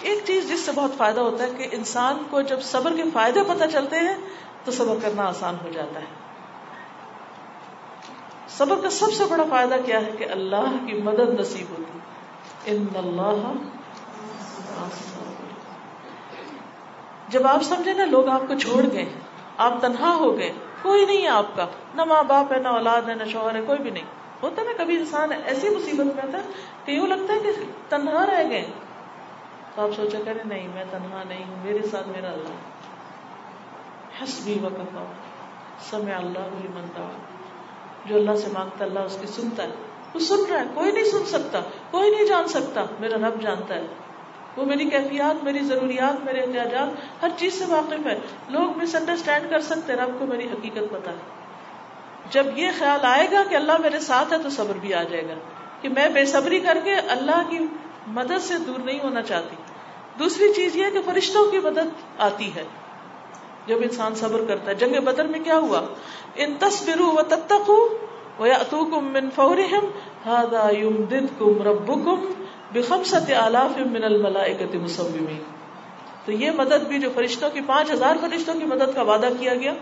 [0.00, 3.40] ایک چیز جس سے بہت فائدہ ہوتا ہے کہ انسان کو جب صبر کے فائدے
[3.48, 4.16] پتہ چلتے ہیں،
[4.64, 6.06] تو صبر کرنا آسان ہو جاتا ہے۔
[8.48, 11.98] صبر کا سب سے بڑا فائدہ کیا ہے کہ اللہ کی مدد نصیب ہوتی۔
[12.64, 13.52] ان اللہ
[17.28, 19.08] جب آپ سمجھے نا، لوگ آپ کو چھوڑ گئے۔
[19.60, 20.52] آپ تنہا ہو گئے،
[20.82, 23.60] کوئی نہیں ہے آپ کا۔ نہ ماں باپ ہے، نہ اولاد ہے، نہ شوہر ہے،
[23.66, 24.04] کوئی بھی نہیں۔
[24.42, 26.42] ہوتا نا، کبھی انسان ایسی مصیبت میں آتا ہے
[26.84, 27.50] کہ یوں لگتا ہے کہ
[27.88, 28.64] تنہا رہ گئے۔
[29.74, 32.54] تو آپ سوچا کرے نہیں، میں تنہا نہیں ہوں، میرے ساتھ میرا اللہ
[34.22, 35.12] حسبی وقفا
[35.90, 37.08] سمع اللہ منتا
[38.04, 39.68] جو اللہ سے مانگتا اللہ اس کی سنتا ہے۔
[40.14, 43.74] وہ سن رہا ہے، کوئی نہیں سن سکتا، کوئی نہیں جان سکتا۔ میرا رب جانتا
[43.74, 43.86] ہے۔
[44.56, 49.50] وہ میری کیفیات، میری ضروریات، میرے احتیاجات، ہر چیز سے واقف ہے۔ لوگ مس انڈرسٹینڈ
[49.50, 51.40] کر سکتے رب کو میری حقیقت پتا ہے۔
[52.30, 55.28] جب یہ خیال آئے گا کہ اللہ میرے ساتھ ہے تو صبر بھی آ جائے
[55.28, 55.34] گا
[55.80, 57.58] کہ میں بے صبری کر کے اللہ کی
[58.06, 59.56] مدد سے دور نہیں ہونا چاہتی۔
[60.18, 62.64] دوسری چیز یہ کہ فرشتوں کی مدد آتی ہے۔
[63.66, 65.80] جب انسان صبر کرتا ہے، جنگ بدر میں کیا ہوا؟
[66.34, 67.88] ان تصبروا وتتقوا
[68.40, 69.90] وياتوكم من فورهم،
[70.28, 72.32] هذا يمددكم ربكم
[72.74, 75.42] بخمسة آلاف من الملائكة مسومين
[76.24, 79.54] تو یہ مدد بھی جو فرشتوں کی پانچ ہزار فرشتوں کی مدد کا وعدہ کیا
[79.54, 79.74] گیا،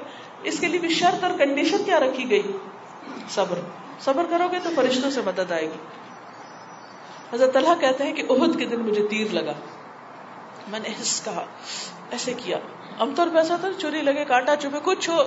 [0.43, 2.43] اس کے لیے بھی شرط اور کنڈیشن کیا رکھی گئی؟
[3.31, 3.59] صبر۔
[4.01, 5.79] صبر کرو گے تو فرشتوں سے مدد آئے گی۔
[7.33, 9.53] حضرت اللہ کہتے ہیں کہ عہد کے دن مجھے تیر لگا۔
[10.69, 11.45] میں نے حس کہا
[12.11, 12.59] ایسے کیا۔
[12.99, 15.23] عام طور پہ ایسا تھا چوری لگے کاٹا چوبے، کچھ ہو،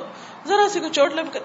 [0.45, 1.37] ذرا سی کو چوٹ لگ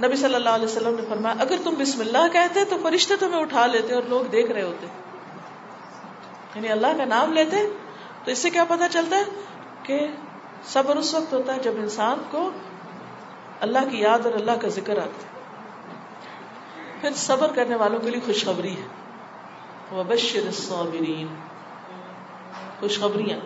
[0.00, 3.40] نبی صلی اللہ علیہ وسلم نے فرمایا، اگر تم بسم اللہ کہتے تو فرشتے تمہیں
[3.40, 4.86] اٹھا لیتے اور لوگ دیکھ رہے ہوتے۔
[6.54, 7.56] یعنی اللہ کا نام لیتے،
[8.24, 9.22] تو اس سے کیا پتا چلتا ہے
[9.82, 10.06] کہ
[10.64, 12.50] صبر اس وقت ہوتا ہے جب انسان کو
[13.60, 15.32] اللہ کی یاد اور اللہ کا ذکر آتا ہے۔
[17.00, 18.86] پھر صبر کرنے والوں کے لیے خوشخبری ہے۔
[19.94, 21.26] وبشر الصابرین
[22.80, 23.38] خوشخبریاں۔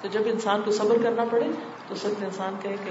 [0.00, 1.46] تو جب انسان کو صبر کرنا پڑے
[1.88, 2.90] تو سب انسان کہے کہ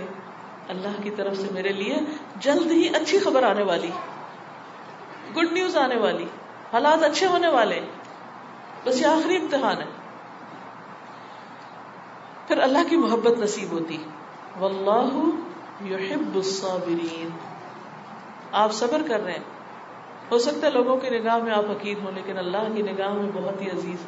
[0.70, 1.95] اللہ کی طرف سے میرے لیے
[2.36, 3.89] جلد ہی اچھی خبر آنے والی
[5.38, 6.24] گڈ نیوز آنے والی،
[6.74, 7.82] حالات اچھے ہونے والے۔
[8.84, 9.86] بس یہ آخری امتحان ہے۔
[12.47, 13.97] پھر اللہ کی محبت نصیب ہوتی۔
[14.59, 15.20] واللہ
[15.86, 17.30] یحب الصابرین۔
[18.51, 19.43] آپ صبر کر رہے ہیں۔
[20.32, 23.32] ہو سکتا ہے لوگوں کی نگاہ میں آپ حقیق ہوں، لیکن اللہ کی نگاہ میں
[23.34, 24.05] بہت ہی عزیز۔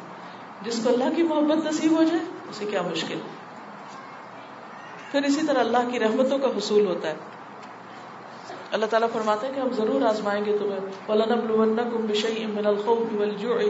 [0.62, 3.18] جس کو اللہ کی محبت نصیب ہو جائے، اسے کیا مشکل۔
[5.12, 7.14] پھر اسی طرح اللہ کی رحمتوں کا حصول ہوتا ہے۔
[8.72, 13.68] اللہ تعالیٰ فرماتے ہیں کہ ہم ضرور آزمائیں گے تمہیں۔ وَلَنَبْلُوَنَّكُمْ بِشَيْءٍ مِّنَ الْخَوْفِ وَالْجُوعِ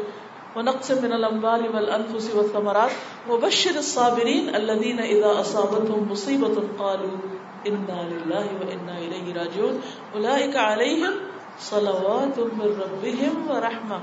[0.56, 2.90] ونقص من الاموال والانفس والثمرات
[3.30, 9.78] وبشر الصابرين الذين اذا اصابتهم مصيبه قالوا انا لله وانا اليه راجعون۔
[10.12, 11.18] اولئك عليهم
[11.58, 13.98] صلوات من ربهم ورحمه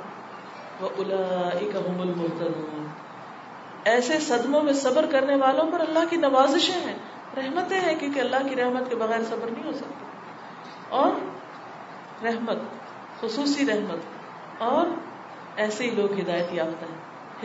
[0.81, 2.87] واولئك هم المهتدون۔
[3.83, 6.95] ایسے صدموں میں صبر کرنے والوں پر اللہ کی نوازشیں ہیں۔
[7.41, 10.05] رحمتیں ہیں کیونکہ اللہ کی رحمت کے بغیر صبر نہیں ہو سکتا۔
[10.89, 11.11] اور
[12.23, 12.57] رحمت،
[13.21, 13.99] خصوصی رحمت،
[14.61, 14.85] اور
[15.55, 16.99] ایسے ہی لوگ ہدایت یافتہ ہیں۔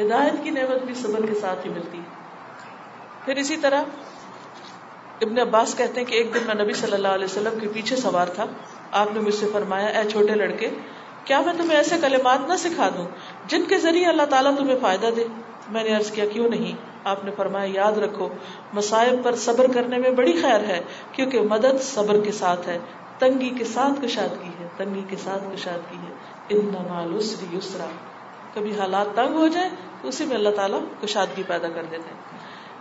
[0.06, 2.04] ہدایت کی نعمت بھی صبر کے ساتھ ہی ملتی ہے۔
[3.24, 3.82] پھر اسی طرح
[5.22, 7.96] ابن عباس کہتے ہیں کہ ایک دن میں نبی صلی اللہ علیہ وسلم کے پیچھے
[7.96, 8.44] سوار تھا۔
[8.92, 10.70] آپ نے مجھ سے فرمایا، اے چھوٹے لڑکے،
[11.24, 13.06] کیا میں تمہیں ایسے کلمات نہ سکھا دوں
[13.46, 15.24] جن کے ذریعے اللہ تعالیٰ تمہیں فائدہ دے؟
[15.68, 18.28] میں نے عرض کیا، کیوں نہیں؟ آپ نے فرمایا، یاد رکھو
[18.72, 20.80] مسائب پر صبر کرنے میں بڑی خیر ہے،
[21.12, 22.78] کیونکہ مدد صبر کے ساتھ ہے،
[23.18, 26.14] تنگی کے ساتھ کشادگی ہے، تنگی کے ساتھ کشادگی ہے۔
[27.52, 27.84] یسرا۔
[28.54, 29.68] کبھی حالات تنگ ہو جائے
[30.02, 32.38] تو اسی میں اللہ تعالیٰ کشادگی پیدا کر دیتے ہیں۔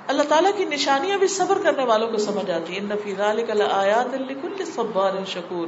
[0.08, 2.86] اللہ تعالیٰ کی نشانیاں بھی صبر کرنے والوں کو سمجھ آتی ہیں۔
[4.66, 5.68] صبار شکور۔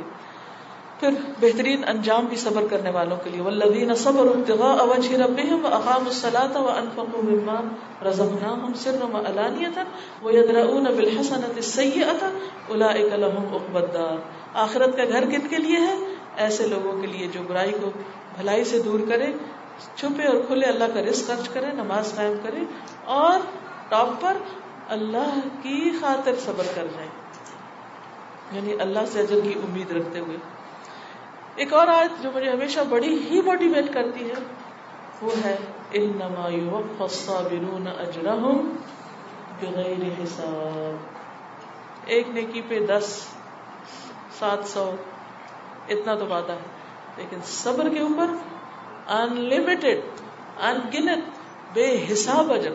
[1.00, 6.08] پھر بہترین انجام بھی صبر کرنے والوں کے لیے۔ والذین صبر ابتغاء وجه ربهم واقاموا
[6.08, 7.62] الصلاة وانفقوا مما
[8.10, 9.84] رزقناهم سرا وعلانية
[10.24, 12.28] ويدرؤون بالحسنة السيئة
[12.70, 14.18] اولئك لهم عقبى الدار۔
[14.54, 15.96] آخرت کا گھر کن کے لیے ہے؟
[16.38, 17.89] ایسے لوگوں کے لیے جو برائی کو
[18.38, 19.26] بھلائی سے دور کرے،
[19.96, 22.60] چھپے اور کھلے اللہ کا رزق خرچ کرے، نماز قائم کرے
[23.06, 23.39] اور
[23.89, 24.34] ٹاپ پر
[24.89, 27.08] اللہ کی خاطر صبر کر جائے۔
[28.52, 30.38] یعنی اللہ سے اجر کی امید رکھتے ہوئے۔
[31.56, 34.34] ایک اور آیت جو مجھے ہمیشہ بڑی ہی موٹیویٹ کرتی ہے،
[35.22, 35.58] وہ ہے،
[35.91, 38.76] انما يوفى الصابرون اجرهم
[39.62, 40.95] بغیر حساب۔
[42.06, 43.26] ایک نیکی پہ دس،
[44.39, 44.91] سات سو،
[45.89, 46.60] اتنا تو وعدہ ہے،
[47.18, 48.26] لیکن صبر کے اوپر
[49.08, 49.99] انلمیٹڈ
[50.62, 51.24] ان گنت
[51.74, 52.74] بے حساب اجر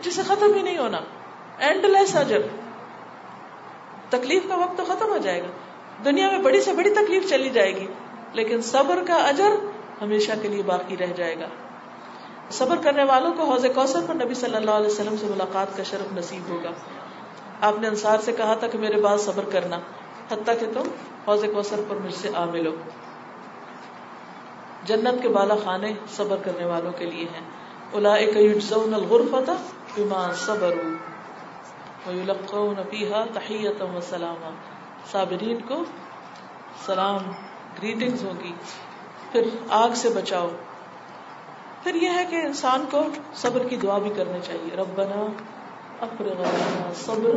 [0.00, 0.98] جسے ختم ہی نہیں ہونا
[1.58, 2.38] اینڈ لیس اجر۔
[4.10, 5.46] تکلیف کا وقت تو ختم ہو جائے گا۔
[6.04, 7.86] دنیا میں بڑی سے بڑی تکلیف چلی جائے گی،
[8.32, 9.52] لیکن صبر کا اجر
[10.02, 11.46] ہمیشہ کے لیے باقی رہ جائے گا۔
[12.50, 15.82] صبر کرنے والوں کو حوض کوثر پر نبی صلی اللہ علیہ وسلم سے ملاقات کا
[15.82, 16.70] شرف نصیب ہوگا۔
[17.60, 19.78] آپ نے انصار سے کہا تھا کہ میرے بعد صبر کرنا،
[20.30, 20.88] حتیٰ کہ تم
[21.28, 22.74] حوض کوثر پر مجھ سے آ ملو
[24.84, 27.44] جنت کے بالا خانے صبر کرنے والوں کے لیے ہیں۔
[27.92, 29.50] اولئک یجزون الغرفۃ
[29.96, 30.94] بما صبروا
[32.06, 34.50] ویلقون فیها تحیۃ و سلاما۔
[35.12, 35.84] صابرین کو
[36.86, 37.20] سلام
[37.82, 38.52] گریٹنگز ہوگی۔
[39.32, 40.48] پھر آگ سے بچاؤ۔
[41.82, 43.02] پھر یہ ہے کہ انسان کو
[43.34, 45.26] صبر کی دعا بھی کرنی چاہیے۔ ربنا
[46.00, 46.42] افرغ
[46.94, 47.34] صبر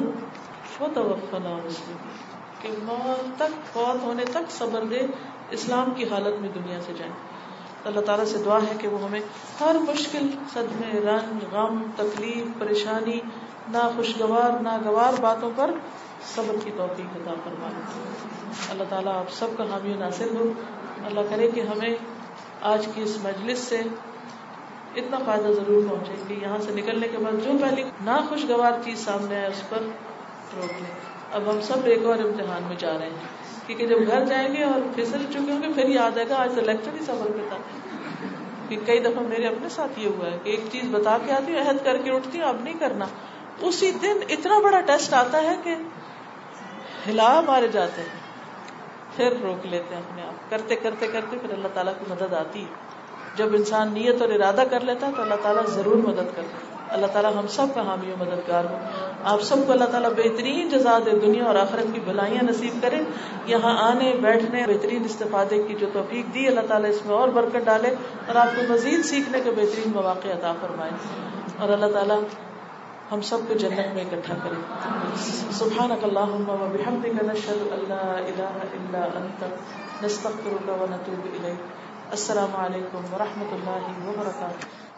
[0.82, 2.18] وتوفنا مسلمین
[2.62, 5.00] کہ موت تک، فوت ہونے تک صبر دے،
[5.50, 7.14] اسلام کی حالت میں دنیا سے جائیں۔
[7.86, 9.22] اللہ تعالیٰ سے دعا ہے کہ وہ ہمیں
[9.60, 13.20] ہر مشکل، صدمے، رنج، غم، تکلیف، پریشانی
[13.68, 15.72] نہ خوشگوار نہ گوار باتوں پر
[16.26, 17.74] صبر کی توفیق عطا فرمائے۔
[18.70, 20.52] اللہ تعالیٰ آپ سب کا حامی ناصر ہو۔
[21.06, 21.96] اللہ کرے کہ ہمیں
[22.62, 23.78] آج کی اس مجلس سے
[24.96, 29.06] اتنا فائدہ ضرور پہنچے کہ یہاں سے نکلنے کے بعد جو پہلی نہ خوشگوار چیز
[29.06, 29.78] سامنے آئے اس پر
[30.58, 30.92] روک لیں۔
[31.32, 33.16] اب ہم سب ایک اور امتحان میں جا رہے ہیں۔
[33.68, 36.52] کیونکہ جب گھر جائیں گے اور پھسل چکے ہوں گے، پھر یاد آئے گا آج
[36.56, 37.58] تو لیکچر ہی صبر پہ تھا۔
[38.70, 41.54] کہ کئی دفعہ میرے اپنے ساتھ یہ ہوا ہے کہ ایک چیز بتا کے آتی
[41.54, 43.06] ہوں، عہد کر کے اٹھتی ہوں، اب نہیں کرنا۔
[43.62, 45.76] اسی دن اتنا بڑا ٹیسٹ آتا ہے کہ
[47.08, 48.20] ہلا مارے جاتے ہیں۔
[49.16, 52.62] پھر روک لیتے ہیں اپنے آپ۔ کرتے کرتے کرتے پھر اللہ تعالیٰ کی مدد آتی۔
[52.62, 53.00] ہے
[53.36, 56.80] جب انسان نیت اور ارادہ کر لیتا ہے تو اللہ تعالیٰ ضرور مدد کرتا ہے۔
[56.90, 58.78] اللہ تعالیٰ ہم سب کا حامی و مددگار ہو۔
[59.24, 63.04] آپ سب کو اللہ تعالیٰ بہترین جزا دے دنیا اور آخرت کی بھلائیاں نصیب کرے۔
[63.46, 67.66] یہاں آنے، بیٹھنے، بہترین استفادے کی جو توفیق دی، اللہ تعالیٰ اس میں اور برکت
[67.66, 67.96] ڈالے
[68.28, 70.92] اور آپ کو مزید سیکھنے کے بہترین مواقع عطا فرمائے۔
[71.60, 72.22] اور اللہ تعالیٰ
[73.12, 74.56] ہم سب کو جنت میں اکٹھا کرے
[75.52, 79.44] سبحانک اللہم و بحمدک نشہد اللہ الہ الا انت،
[80.04, 81.62] نستغفرک و نتوب الیک۔
[82.12, 84.89] السلام علیکم ورحمۃ اللہ وبرکاتہ۔